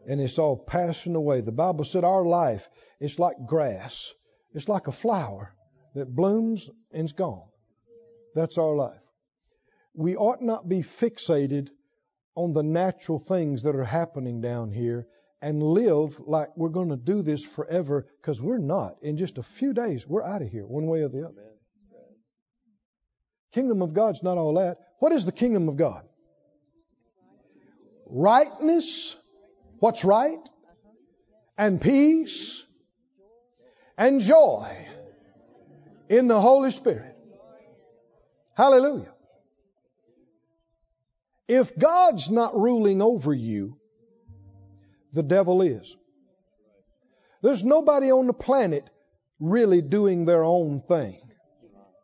and 0.07 0.19
it's 0.19 0.39
all 0.39 0.57
passing 0.57 1.15
away? 1.15 1.41
The 1.41 1.51
Bible 1.51 1.83
said 1.83 2.03
our 2.03 2.25
life 2.25 2.67
is 2.99 3.19
like 3.19 3.45
grass, 3.45 4.13
it's 4.53 4.69
like 4.69 4.87
a 4.87 4.91
flower 4.91 5.53
that 5.95 6.15
blooms 6.15 6.69
and 6.91 7.05
is 7.05 7.13
gone. 7.13 7.47
That's 8.35 8.57
our 8.57 8.75
life. 8.75 9.01
We 9.93 10.15
ought 10.15 10.41
not 10.41 10.69
be 10.69 10.81
fixated 10.81 11.69
on 12.35 12.53
the 12.53 12.63
natural 12.63 13.19
things 13.19 13.63
that 13.63 13.75
are 13.75 13.83
happening 13.83 14.41
down 14.41 14.71
here 14.71 15.07
and 15.41 15.63
live 15.63 16.19
like 16.19 16.55
we're 16.55 16.69
going 16.69 16.89
to 16.89 16.97
do 16.97 17.23
this 17.23 17.43
forever 17.43 18.07
because 18.21 18.41
we're 18.41 18.59
not. 18.59 18.97
In 19.01 19.17
just 19.17 19.37
a 19.37 19.43
few 19.43 19.73
days, 19.73 20.07
we're 20.07 20.23
out 20.23 20.41
of 20.41 20.49
here, 20.49 20.65
one 20.65 20.85
way 20.85 21.01
or 21.01 21.09
the 21.09 21.25
other. 21.25 21.43
Kingdom 23.51 23.81
of 23.81 23.93
God's 23.93 24.23
not 24.23 24.37
all 24.37 24.53
that. 24.55 24.77
What 24.99 25.11
is 25.11 25.25
the 25.25 25.31
kingdom 25.31 25.67
of 25.67 25.77
God? 25.77 26.05
Rightness. 28.05 29.15
What's 29.79 30.05
right? 30.05 30.39
And 31.57 31.81
peace 31.81 32.63
and 33.97 34.21
joy 34.21 34.87
in 36.07 36.27
the 36.27 36.39
Holy 36.39 36.71
Spirit. 36.71 37.15
Hallelujah. 38.55 39.11
If 41.47 41.77
God's 41.77 42.29
not 42.29 42.55
ruling 42.55 43.01
over 43.01 43.33
you, 43.33 43.80
the 45.13 45.23
devil 45.23 45.61
is. 45.61 45.95
There's 47.41 47.63
nobody 47.63 48.11
on 48.11 48.27
the 48.27 48.33
planet 48.33 48.89
really 49.39 49.81
doing 49.81 50.25
their 50.25 50.43
own 50.43 50.81
thing, 50.81 51.19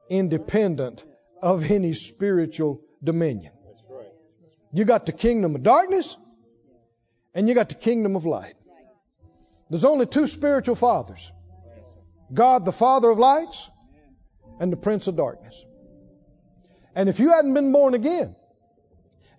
independent 0.10 1.06
of 1.42 1.70
any 1.70 1.94
spiritual 1.94 2.82
dominion. 3.04 3.54
You 4.74 4.86
got 4.86 5.06
the 5.06 5.12
kingdom 5.12 5.56
of 5.56 5.64
darkness 5.64 6.18
and 7.34 7.48
you 7.48 7.56
got 7.56 7.70
the 7.70 7.76
kingdom 7.76 8.16
of 8.16 8.26
light. 8.26 8.56
There's 9.70 9.84
only 9.84 10.06
two 10.06 10.28
spiritual 10.28 10.76
fathers 10.76 11.32
God, 12.34 12.66
the 12.66 12.74
Father 12.74 13.10
of 13.10 13.20
lights, 13.20 13.70
and 14.60 14.72
the 14.72 14.78
Prince 14.78 15.08
of 15.08 15.16
darkness. 15.16 15.66
And 16.94 17.08
if 17.08 17.20
you 17.20 17.30
hadn't 17.30 17.54
been 17.54 17.72
born 17.72 17.94
again, 17.94 18.36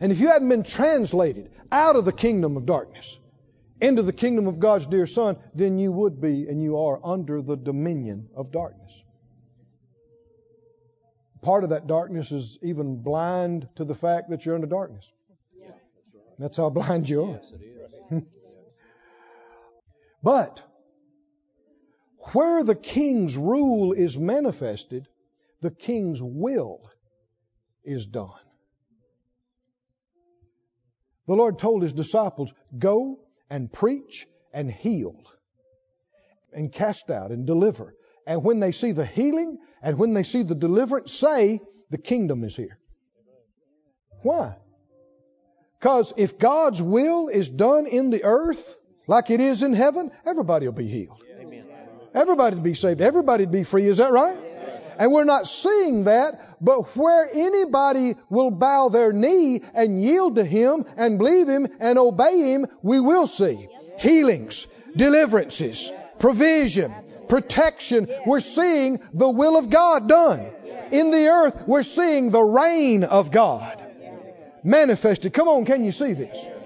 and 0.01 0.13
if 0.13 0.21
you 0.21 0.29
hadn't 0.29 0.49
been 0.49 0.63
translated 0.63 1.51
out 1.71 1.97
of 1.97 2.05
the 2.05 2.13
kingdom 2.13 2.57
of 2.57 2.65
darkness 2.65 3.19
into 3.81 4.03
the 4.03 4.13
kingdom 4.13 4.47
of 4.47 4.59
God's 4.59 4.87
dear 4.87 5.07
Son, 5.07 5.37
then 5.55 5.79
you 5.79 5.93
would 5.93 6.21
be 6.21 6.49
and 6.49 6.63
you 6.63 6.79
are 6.79 7.01
under 7.05 7.43
the 7.43 7.57
dominion 7.57 8.29
of 8.35 8.51
darkness. 8.51 9.03
Part 11.43 11.65
of 11.65 11.71
that 11.71 11.87
darkness 11.87 12.33
is 12.33 12.59
even 12.63 13.03
blind 13.03 13.69
to 13.77 13.85
the 13.85 13.95
fact 13.95 14.31
that 14.31 14.45
you're 14.45 14.57
under 14.57 14.67
darkness. 14.67 15.11
That's 16.39 16.57
how 16.57 16.71
blind 16.71 17.09
you 17.09 17.41
are. 18.11 18.21
but 20.23 20.63
where 22.33 22.63
the 22.63 22.75
king's 22.75 23.37
rule 23.37 23.93
is 23.93 24.19
manifested, 24.19 25.09
the 25.61 25.71
king's 25.71 26.23
will 26.23 26.81
is 27.85 28.07
done. 28.07 28.31
The 31.27 31.35
Lord 31.35 31.59
told 31.59 31.83
his 31.83 31.93
disciples, 31.93 32.53
Go 32.77 33.19
and 33.51 33.73
preach 33.73 34.27
and 34.53 34.71
heal 34.71 35.15
and 36.53 36.73
cast 36.73 37.11
out 37.11 37.31
and 37.31 37.47
deliver. 37.47 37.95
And 38.27 38.43
when 38.43 38.61
they 38.61 38.73
see 38.73 38.93
the 38.93 39.07
healing 39.07 39.59
and 39.83 39.99
when 39.99 40.13
they 40.13 40.23
see 40.23 40.43
the 40.43 40.55
deliverance, 40.55 41.13
say, 41.13 41.61
The 41.91 41.99
kingdom 41.99 42.45
is 42.45 42.57
here. 42.57 42.79
Why? 44.23 44.57
Because 45.79 46.13
if 46.17 46.39
God's 46.39 46.83
will 46.83 47.29
is 47.29 47.49
done 47.49 47.87
in 47.87 48.11
the 48.11 48.25
earth 48.25 48.77
like 49.07 49.31
it 49.31 49.41
is 49.41 49.63
in 49.63 49.73
heaven, 49.73 50.11
everybody 50.27 50.67
will 50.67 50.75
be 50.75 50.89
healed. 50.89 51.23
Everybody 52.15 52.57
will 52.57 52.63
be 52.63 52.75
saved. 52.75 53.01
Everybody 53.01 53.45
will 53.45 53.53
be 53.53 53.65
free. 53.65 53.87
Is 53.87 53.99
that 53.99 54.11
right? 54.11 54.39
And 54.99 55.13
we're 55.13 55.25
not 55.25 55.47
seeing 55.47 56.05
that, 56.05 56.41
but 56.61 56.97
where 56.97 57.29
anybody 57.33 58.17
will 58.29 58.51
bow 58.51 58.89
their 58.89 59.13
knee 59.13 59.63
and 59.75 60.03
yield 60.03 60.37
to 60.37 60.45
Him 60.45 60.85
and 60.97 61.19
believe 61.19 61.49
Him 61.49 61.69
and 61.79 61.99
obey 61.99 62.53
Him, 62.53 62.67
we 62.83 63.01
will 63.01 63.27
see 63.27 63.69
healings, 63.99 64.67
deliverances, 64.97 65.91
provision, 66.19 66.95
protection. 67.29 68.09
We're 68.27 68.41
seeing 68.41 69.01
the 69.15 69.29
will 69.29 69.57
of 69.57 69.71
God 69.71 70.09
done. 70.09 70.47
In 70.91 71.11
the 71.11 71.29
earth, 71.29 71.65
we're 71.67 71.83
seeing 71.83 72.31
the 72.31 72.43
reign 72.43 73.05
of 73.05 73.31
God 73.31 73.81
manifested. 74.65 75.33
Come 75.33 75.49
on, 75.49 75.65
can 75.65 75.85
you 75.85 75.93
see 75.93 76.13
this? 76.13 76.58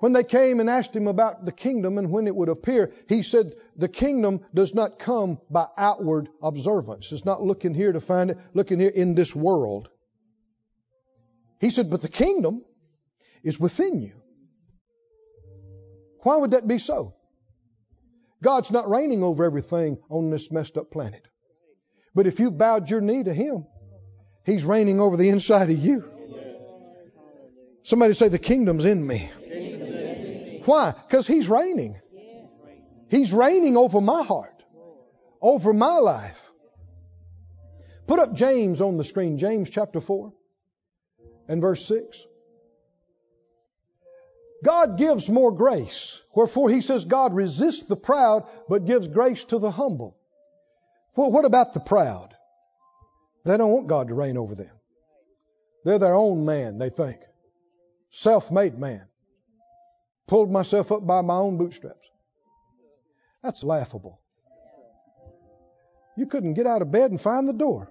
When 0.00 0.14
they 0.14 0.24
came 0.24 0.60
and 0.60 0.70
asked 0.70 0.96
him 0.96 1.06
about 1.06 1.44
the 1.44 1.52
kingdom 1.52 1.98
and 1.98 2.10
when 2.10 2.26
it 2.26 2.34
would 2.34 2.48
appear, 2.48 2.92
he 3.06 3.22
said, 3.22 3.54
The 3.76 3.88
kingdom 3.88 4.40
does 4.54 4.74
not 4.74 4.98
come 4.98 5.38
by 5.50 5.66
outward 5.76 6.30
observance. 6.42 7.12
It's 7.12 7.26
not 7.26 7.42
looking 7.42 7.74
here 7.74 7.92
to 7.92 8.00
find 8.00 8.30
it, 8.30 8.38
looking 8.54 8.80
here 8.80 8.88
in 8.88 9.14
this 9.14 9.36
world. 9.36 9.90
He 11.60 11.68
said, 11.68 11.90
But 11.90 12.00
the 12.00 12.08
kingdom 12.08 12.64
is 13.42 13.60
within 13.60 14.00
you. 14.00 14.14
Why 16.22 16.36
would 16.38 16.52
that 16.52 16.66
be 16.66 16.78
so? 16.78 17.14
God's 18.42 18.70
not 18.70 18.88
reigning 18.88 19.22
over 19.22 19.44
everything 19.44 19.98
on 20.08 20.30
this 20.30 20.50
messed 20.50 20.78
up 20.78 20.90
planet. 20.90 21.26
But 22.14 22.26
if 22.26 22.40
you've 22.40 22.56
bowed 22.56 22.88
your 22.88 23.02
knee 23.02 23.22
to 23.22 23.34
Him, 23.34 23.66
He's 24.46 24.64
reigning 24.64 24.98
over 24.98 25.18
the 25.18 25.28
inside 25.28 25.68
of 25.68 25.78
you. 25.78 26.04
Somebody 27.82 28.14
say, 28.14 28.28
The 28.28 28.38
kingdom's 28.38 28.86
in 28.86 29.06
me. 29.06 29.30
Why? 30.64 30.92
Because 30.92 31.26
He's 31.26 31.48
reigning. 31.48 32.00
He's 33.10 33.32
reigning 33.32 33.76
over 33.76 34.00
my 34.00 34.22
heart, 34.22 34.62
over 35.42 35.72
my 35.72 35.96
life. 35.96 36.50
Put 38.06 38.20
up 38.20 38.34
James 38.34 38.80
on 38.80 38.96
the 38.96 39.04
screen, 39.04 39.36
James 39.36 39.68
chapter 39.68 40.00
4 40.00 40.32
and 41.48 41.60
verse 41.60 41.84
6. 41.86 42.24
God 44.62 44.96
gives 44.98 45.28
more 45.28 45.50
grace. 45.50 46.20
Wherefore 46.34 46.70
he 46.70 46.80
says 46.80 47.04
God 47.04 47.34
resists 47.34 47.84
the 47.84 47.96
proud, 47.96 48.46
but 48.68 48.84
gives 48.84 49.08
grace 49.08 49.44
to 49.44 49.58
the 49.58 49.70
humble. 49.70 50.16
Well, 51.16 51.32
what 51.32 51.44
about 51.44 51.72
the 51.72 51.80
proud? 51.80 52.34
They 53.44 53.56
don't 53.56 53.72
want 53.72 53.88
God 53.88 54.08
to 54.08 54.14
reign 54.14 54.36
over 54.36 54.54
them. 54.54 54.70
They're 55.84 55.98
their 55.98 56.14
own 56.14 56.44
man, 56.44 56.78
they 56.78 56.90
think. 56.90 57.20
Self 58.10 58.52
made 58.52 58.78
man 58.78 59.06
pulled 60.30 60.52
myself 60.52 60.92
up 60.92 61.04
by 61.04 61.22
my 61.22 61.34
own 61.34 61.58
bootstraps. 61.58 62.08
That's 63.42 63.64
laughable. 63.64 64.20
You 66.16 66.26
couldn't 66.26 66.54
get 66.54 66.68
out 66.68 66.82
of 66.82 66.92
bed 66.92 67.10
and 67.10 67.20
find 67.20 67.48
the 67.48 67.52
door 67.52 67.90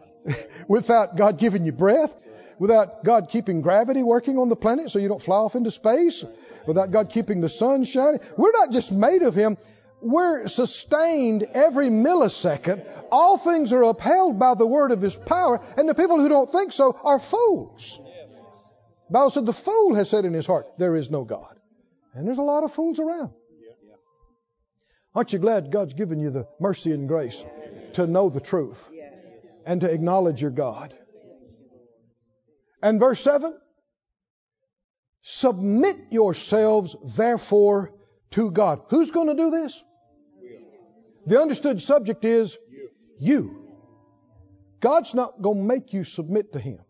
without 0.68 1.16
God 1.16 1.38
giving 1.38 1.64
you 1.64 1.72
breath, 1.72 2.14
without 2.58 3.02
God 3.02 3.30
keeping 3.30 3.62
gravity 3.62 4.02
working 4.02 4.38
on 4.38 4.50
the 4.50 4.56
planet 4.56 4.90
so 4.90 4.98
you 4.98 5.08
don't 5.08 5.22
fly 5.22 5.38
off 5.38 5.54
into 5.54 5.70
space, 5.70 6.22
without 6.66 6.90
God 6.90 7.08
keeping 7.08 7.40
the 7.40 7.48
sun 7.48 7.84
shining. 7.84 8.20
We're 8.36 8.52
not 8.52 8.70
just 8.70 8.92
made 8.92 9.22
of 9.22 9.34
Him, 9.34 9.56
we're 10.02 10.48
sustained 10.48 11.44
every 11.54 11.88
millisecond. 11.88 12.84
All 13.10 13.38
things 13.38 13.72
are 13.72 13.84
upheld 13.84 14.38
by 14.38 14.52
the 14.52 14.66
word 14.66 14.90
of 14.92 15.00
His 15.00 15.14
power, 15.14 15.62
and 15.78 15.88
the 15.88 15.94
people 15.94 16.20
who 16.20 16.28
don't 16.28 16.50
think 16.50 16.72
so 16.72 16.94
are 17.02 17.18
fools. 17.18 17.98
Bible 19.12 19.30
said 19.30 19.46
the 19.46 19.52
fool 19.52 19.94
has 19.94 20.08
said 20.08 20.24
in 20.24 20.32
his 20.32 20.46
heart, 20.46 20.66
there 20.78 20.96
is 20.96 21.10
no 21.10 21.24
God. 21.24 21.56
And 22.14 22.26
there's 22.26 22.38
a 22.38 22.42
lot 22.42 22.64
of 22.64 22.72
fools 22.72 22.98
around. 22.98 23.30
Aren't 25.14 25.32
you 25.32 25.38
glad 25.38 25.70
God's 25.70 25.92
given 25.92 26.20
you 26.20 26.30
the 26.30 26.48
mercy 26.58 26.92
and 26.92 27.06
grace 27.06 27.44
to 27.94 28.06
know 28.06 28.30
the 28.30 28.40
truth 28.40 28.90
and 29.66 29.82
to 29.82 29.90
acknowledge 29.90 30.40
your 30.40 30.50
God? 30.50 30.94
And 32.82 32.98
verse 32.98 33.20
7 33.20 33.58
Submit 35.24 35.96
yourselves, 36.10 36.96
therefore, 37.16 37.92
to 38.32 38.50
God. 38.50 38.82
Who's 38.88 39.12
going 39.12 39.28
to 39.28 39.34
do 39.34 39.50
this? 39.50 39.82
The 41.26 41.40
understood 41.40 41.80
subject 41.80 42.24
is 42.24 42.58
you. 43.20 43.68
God's 44.80 45.14
not 45.14 45.40
going 45.40 45.58
to 45.58 45.64
make 45.64 45.92
you 45.92 46.02
submit 46.02 46.54
to 46.54 46.58
Him. 46.58 46.80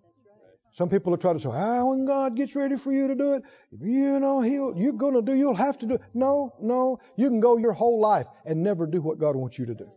Some 0.75 0.89
people 0.89 1.13
are 1.13 1.19
trying 1.19 1.35
to 1.35 1.41
say, 1.41 1.51
ah, 1.53 1.85
when 1.85 2.07
God 2.07 2.35
gets 2.35 2.57
ready 2.57 2.77
for 2.77 2.93
you 2.93 3.09
to 3.09 3.15
do 3.15 3.35
it, 3.35 3.43
you 3.79 4.19
know, 4.19 4.41
he'll, 4.41 4.75
you're 4.75 4.95
going 4.95 5.15
to 5.15 5.23
do, 5.23 5.37
you'll 5.37 5.55
have 5.55 5.79
to 5.79 5.87
do 5.87 5.95
it. 5.95 6.01
No, 6.15 6.55
no. 6.61 6.99
You 7.15 7.29
can 7.29 7.41
go 7.41 7.59
your 7.59 7.73
whole 7.73 8.01
life 8.01 8.27
and 8.47 8.63
never 8.63 8.87
do 8.87 9.03
what 9.03 9.19
God 9.19 9.37
wants 9.37 9.59
you 9.59 9.67
to 9.67 9.75
do. 9.75 9.91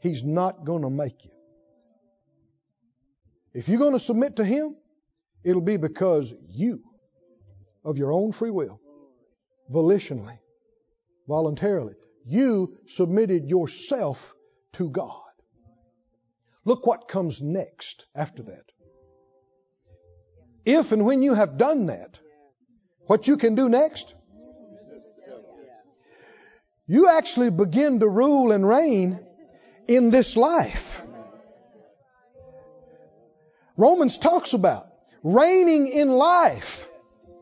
He's 0.00 0.22
not 0.22 0.64
going 0.64 0.82
to 0.82 0.90
make 0.90 1.24
you. 1.24 1.30
If 3.54 3.70
you're 3.70 3.78
going 3.78 3.94
to 3.94 3.98
submit 3.98 4.36
to 4.36 4.44
Him, 4.44 4.76
it'll 5.42 5.62
be 5.62 5.78
because 5.78 6.34
you, 6.50 6.82
of 7.82 7.96
your 7.96 8.12
own 8.12 8.32
free 8.32 8.50
will, 8.50 8.78
volitionally, 9.72 10.38
voluntarily, 11.26 11.94
you 12.26 12.76
submitted 12.86 13.48
yourself 13.48 14.34
to 14.74 14.90
God. 14.90 15.22
Look 16.66 16.86
what 16.86 17.08
comes 17.08 17.40
next 17.40 18.04
after 18.14 18.42
that. 18.42 18.64
If 20.66 20.90
and 20.90 21.06
when 21.06 21.22
you 21.22 21.34
have 21.34 21.56
done 21.56 21.86
that, 21.86 22.18
what 23.06 23.28
you 23.28 23.36
can 23.36 23.54
do 23.54 23.68
next? 23.68 24.12
You 26.88 27.08
actually 27.08 27.50
begin 27.50 28.00
to 28.00 28.08
rule 28.08 28.50
and 28.50 28.68
reign 28.68 29.20
in 29.86 30.10
this 30.10 30.36
life. 30.36 31.02
Romans 33.76 34.18
talks 34.18 34.54
about 34.54 34.88
reigning 35.22 35.86
in 35.86 36.10
life 36.10 36.88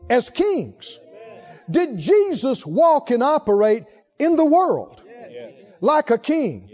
as 0.07 0.29
kings. 0.29 0.97
Did 1.69 1.97
Jesus 1.97 2.63
walk 2.63 3.09
and 3.09 3.23
operate 3.23 3.85
in 4.19 4.35
the 4.35 4.45
world 4.45 5.01
like 5.81 6.11
a 6.11 6.19
king? 6.19 6.69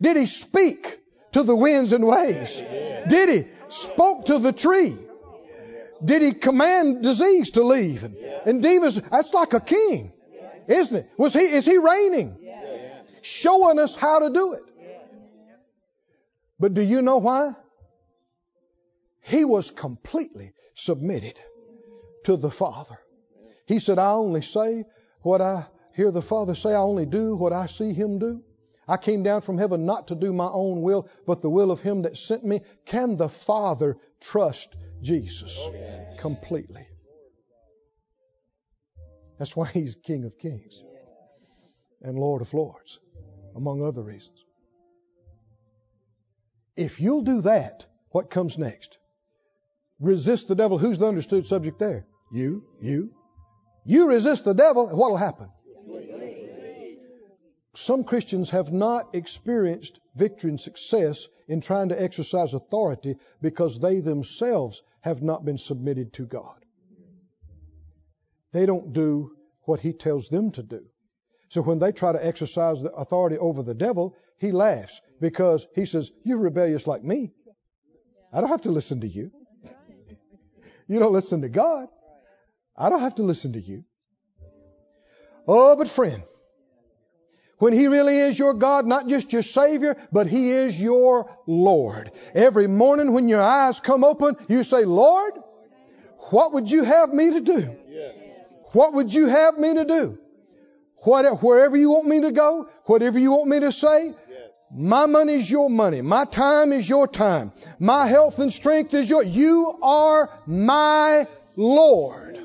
Did 0.00 0.16
he 0.16 0.26
speak 0.26 0.98
to 1.32 1.42
the 1.42 1.54
winds 1.54 1.92
and 1.92 2.06
waves? 2.06 2.56
Did 2.56 3.28
he 3.28 3.50
spoke 3.68 4.26
to 4.26 4.38
the 4.38 4.52
tree? 4.52 4.96
Did 6.04 6.22
he 6.22 6.32
command 6.32 7.02
disease 7.02 7.52
to 7.52 7.62
leave? 7.62 8.04
And, 8.04 8.16
and 8.16 8.62
demons, 8.62 9.00
that's 9.00 9.32
like 9.32 9.54
a 9.54 9.60
king, 9.60 10.12
isn't 10.68 10.96
it? 10.96 11.10
Was 11.16 11.32
he, 11.32 11.40
is 11.40 11.64
he 11.64 11.78
reigning? 11.78 12.36
Showing 13.22 13.78
us 13.78 13.94
how 13.94 14.18
to 14.18 14.30
do 14.30 14.52
it. 14.52 14.62
But 16.60 16.74
do 16.74 16.82
you 16.82 17.02
know 17.02 17.18
why? 17.18 17.54
He 19.22 19.44
was 19.44 19.70
completely 19.70 20.52
submitted 20.74 21.38
to 22.24 22.36
the 22.36 22.50
Father. 22.50 22.98
He 23.66 23.78
said, 23.78 23.98
I 23.98 24.10
only 24.10 24.42
say 24.42 24.84
what 25.22 25.40
I 25.40 25.66
hear 25.94 26.10
the 26.10 26.22
Father 26.22 26.54
say. 26.54 26.70
I 26.74 26.78
only 26.78 27.06
do 27.06 27.34
what 27.34 27.52
I 27.52 27.66
see 27.66 27.94
Him 27.94 28.18
do. 28.18 28.42
I 28.86 28.98
came 28.98 29.22
down 29.22 29.40
from 29.40 29.56
heaven 29.56 29.86
not 29.86 30.08
to 30.08 30.14
do 30.14 30.32
my 30.32 30.48
own 30.48 30.82
will, 30.82 31.08
but 31.26 31.40
the 31.40 31.48
will 31.48 31.70
of 31.70 31.80
Him 31.80 32.02
that 32.02 32.18
sent 32.18 32.44
me. 32.44 32.60
Can 32.84 33.16
the 33.16 33.30
Father 33.30 33.96
trust 34.20 34.76
Jesus 35.04 35.60
completely? 36.18 36.86
That's 39.38 39.54
why 39.54 39.68
He's 39.68 39.96
King 39.96 40.24
of 40.24 40.38
Kings 40.38 40.82
and 42.02 42.18
Lord 42.18 42.40
of 42.42 42.52
Lords, 42.54 42.98
among 43.54 43.84
other 43.84 44.02
reasons. 44.02 44.44
If 46.76 47.00
you'll 47.00 47.22
do 47.22 47.42
that, 47.42 47.86
what 48.10 48.30
comes 48.30 48.58
next? 48.58 48.98
Resist 50.00 50.48
the 50.48 50.54
devil. 50.54 50.78
Who's 50.78 50.98
the 50.98 51.06
understood 51.06 51.46
subject 51.46 51.78
there? 51.78 52.06
You, 52.32 52.64
you. 52.80 53.10
You 53.84 54.08
resist 54.08 54.44
the 54.44 54.54
devil, 54.54 54.88
and 54.88 54.98
what 54.98 55.10
will 55.10 55.18
happen? 55.18 55.50
Some 57.74 58.04
Christians 58.04 58.50
have 58.50 58.72
not 58.72 59.14
experienced 59.14 59.98
victory 60.14 60.50
and 60.50 60.60
success 60.60 61.26
in 61.48 61.60
trying 61.60 61.88
to 61.88 62.00
exercise 62.00 62.54
authority 62.54 63.16
because 63.42 63.78
they 63.78 64.00
themselves 64.00 64.82
have 65.00 65.22
not 65.22 65.44
been 65.44 65.58
submitted 65.58 66.12
to 66.14 66.26
God. 66.26 66.64
They 68.52 68.66
don't 68.66 68.92
do 68.92 69.32
what 69.62 69.80
He 69.80 69.92
tells 69.92 70.28
them 70.28 70.52
to 70.52 70.62
do. 70.62 70.86
So 71.48 71.62
when 71.62 71.78
they 71.78 71.92
try 71.92 72.12
to 72.12 72.24
exercise 72.24 72.80
the 72.82 72.92
authority 72.92 73.38
over 73.38 73.62
the 73.62 73.74
devil, 73.74 74.16
he 74.38 74.52
laughs 74.52 75.00
because 75.20 75.66
he 75.74 75.84
says, 75.84 76.10
You're 76.24 76.38
rebellious 76.38 76.86
like 76.86 77.04
me. 77.04 77.32
I 78.32 78.40
don't 78.40 78.50
have 78.50 78.62
to 78.62 78.72
listen 78.72 79.00
to 79.02 79.08
you. 79.08 79.30
You 80.86 80.98
don't 80.98 81.12
listen 81.12 81.42
to 81.42 81.48
God. 81.48 81.88
I 82.76 82.90
don't 82.90 83.00
have 83.00 83.14
to 83.16 83.22
listen 83.22 83.52
to 83.52 83.60
you. 83.60 83.84
Oh, 85.46 85.76
but 85.76 85.88
friend, 85.88 86.24
when 87.64 87.72
He 87.72 87.88
really 87.88 88.18
is 88.18 88.38
your 88.38 88.52
God, 88.52 88.84
not 88.84 89.08
just 89.08 89.32
your 89.32 89.40
Savior, 89.40 89.96
but 90.12 90.26
He 90.26 90.50
is 90.50 90.78
your 90.78 91.34
Lord. 91.46 92.10
Every 92.34 92.66
morning 92.66 93.14
when 93.14 93.26
your 93.26 93.40
eyes 93.40 93.80
come 93.80 94.04
open, 94.04 94.36
you 94.48 94.64
say, 94.64 94.84
Lord, 94.84 95.32
what 96.30 96.52
would 96.52 96.70
you 96.70 96.84
have 96.84 97.14
me 97.14 97.30
to 97.30 97.40
do? 97.40 97.74
What 98.72 98.92
would 98.92 99.14
you 99.14 99.28
have 99.28 99.56
me 99.56 99.72
to 99.72 99.84
do? 99.86 100.18
What, 101.04 101.42
wherever 101.42 101.74
you 101.74 101.88
want 101.88 102.06
me 102.06 102.20
to 102.20 102.32
go, 102.32 102.68
whatever 102.84 103.18
you 103.18 103.30
want 103.32 103.48
me 103.48 103.60
to 103.60 103.72
say, 103.72 104.12
my 104.70 105.06
money 105.06 105.36
is 105.36 105.50
your 105.50 105.70
money. 105.70 106.02
My 106.02 106.26
time 106.26 106.70
is 106.70 106.86
your 106.86 107.08
time. 107.08 107.50
My 107.78 108.06
health 108.06 108.40
and 108.40 108.52
strength 108.52 108.92
is 108.92 109.08
your. 109.08 109.22
You 109.22 109.78
are 109.82 110.28
my 110.44 111.26
Lord. 111.56 112.38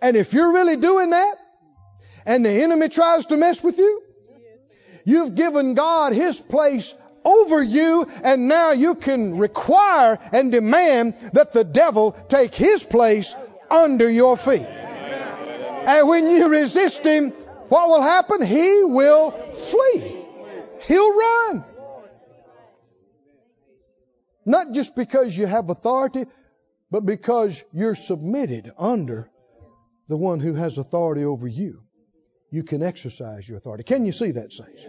And 0.00 0.16
if 0.16 0.32
you're 0.32 0.54
really 0.54 0.76
doing 0.76 1.10
that, 1.10 1.34
and 2.26 2.44
the 2.44 2.50
enemy 2.50 2.88
tries 2.88 3.26
to 3.26 3.36
mess 3.36 3.62
with 3.62 3.78
you, 3.78 4.02
you've 5.04 5.34
given 5.34 5.74
God 5.74 6.12
His 6.12 6.38
place 6.38 6.94
over 7.26 7.60
you, 7.60 8.06
and 8.22 8.46
now 8.48 8.70
you 8.70 8.94
can 8.94 9.36
require 9.36 10.18
and 10.32 10.52
demand 10.52 11.14
that 11.32 11.52
the 11.52 11.64
devil 11.64 12.12
take 12.28 12.54
his 12.54 12.84
place 12.84 13.34
under 13.68 14.08
your 14.08 14.36
feet. 14.36 14.62
And 14.62 16.08
when 16.08 16.30
you 16.30 16.48
resist 16.48 17.04
him, 17.04 17.30
what 17.68 17.88
will 17.88 18.02
happen? 18.02 18.46
He 18.46 18.84
will 18.84 19.32
flee. 19.32 20.16
He'll 20.82 21.18
run. 21.18 21.64
Not 24.44 24.72
just 24.72 24.94
because 24.94 25.36
you 25.36 25.46
have 25.46 25.68
authority, 25.68 26.26
but 26.92 27.04
because 27.04 27.64
you're 27.72 27.96
submitted 27.96 28.70
under 28.78 29.28
the 30.08 30.16
one 30.16 30.38
who 30.38 30.54
has 30.54 30.78
authority 30.78 31.24
over 31.24 31.48
you. 31.48 31.82
You 32.50 32.62
can 32.62 32.82
exercise 32.82 33.48
your 33.48 33.58
authority. 33.58 33.84
Can 33.84 34.06
you 34.06 34.12
see 34.12 34.32
that, 34.32 34.52
saints? 34.52 34.84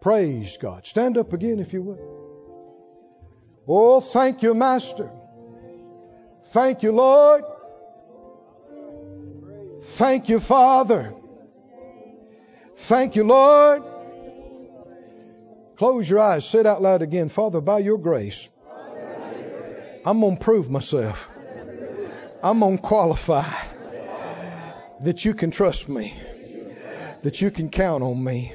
Praise 0.00 0.56
God. 0.56 0.86
Stand 0.86 1.18
up 1.18 1.32
again 1.32 1.60
if 1.60 1.72
you 1.72 1.82
would. 1.82 2.00
Oh, 3.68 4.00
thank 4.00 4.42
you, 4.42 4.54
Master. 4.54 5.10
Thank 6.48 6.82
you, 6.82 6.92
Lord. 6.92 7.44
Thank 9.82 10.28
you, 10.28 10.40
Father. 10.40 11.14
Thank 12.76 13.16
you, 13.16 13.24
Lord. 13.24 13.82
Close 15.76 16.10
your 16.10 16.18
eyes. 16.18 16.48
Say 16.48 16.60
it 16.60 16.66
out 16.66 16.82
loud 16.82 17.02
again. 17.02 17.28
Father, 17.28 17.60
by 17.60 17.78
your 17.78 17.98
grace, 17.98 18.48
I'm 20.04 20.20
going 20.20 20.36
to 20.36 20.42
prove 20.42 20.70
myself. 20.70 21.28
I'm 22.42 22.60
going 22.60 22.78
to 22.78 22.82
qualify 22.82 23.44
that 25.00 25.24
you 25.24 25.34
can 25.34 25.50
trust 25.50 25.88
me, 25.88 26.14
that 27.22 27.40
you 27.40 27.50
can 27.50 27.70
count 27.70 28.02
on 28.02 28.22
me. 28.22 28.54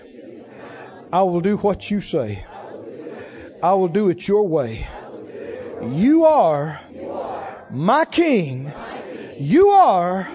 I 1.12 1.24
will 1.24 1.42
do 1.42 1.58
what 1.58 1.90
you 1.90 2.02
say. 2.02 2.46
I 3.64 3.74
will 3.74 3.88
do 3.88 4.10
it 4.10 4.28
your 4.28 4.48
way. 4.48 4.88
You 5.82 6.26
are 6.26 6.80
my 7.72 8.06
King. 8.06 8.72
You 9.40 9.70
are 9.70 10.28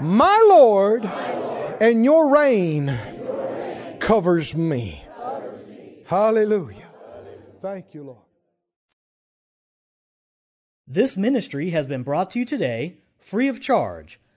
my 0.00 0.46
Lord, 0.48 1.04
and 1.04 2.04
your 2.04 2.32
reign 2.32 2.96
covers 3.98 4.54
me. 4.54 5.04
Hallelujah. 6.06 6.86
Thank 7.60 7.94
you, 7.94 8.04
Lord. 8.04 8.18
This 10.88 11.16
ministry 11.16 11.70
has 11.70 11.86
been 11.86 12.02
brought 12.02 12.30
to 12.30 12.38
you 12.38 12.44
today 12.44 12.96
free 13.18 13.48
of 13.48 13.60
charge 13.60 14.18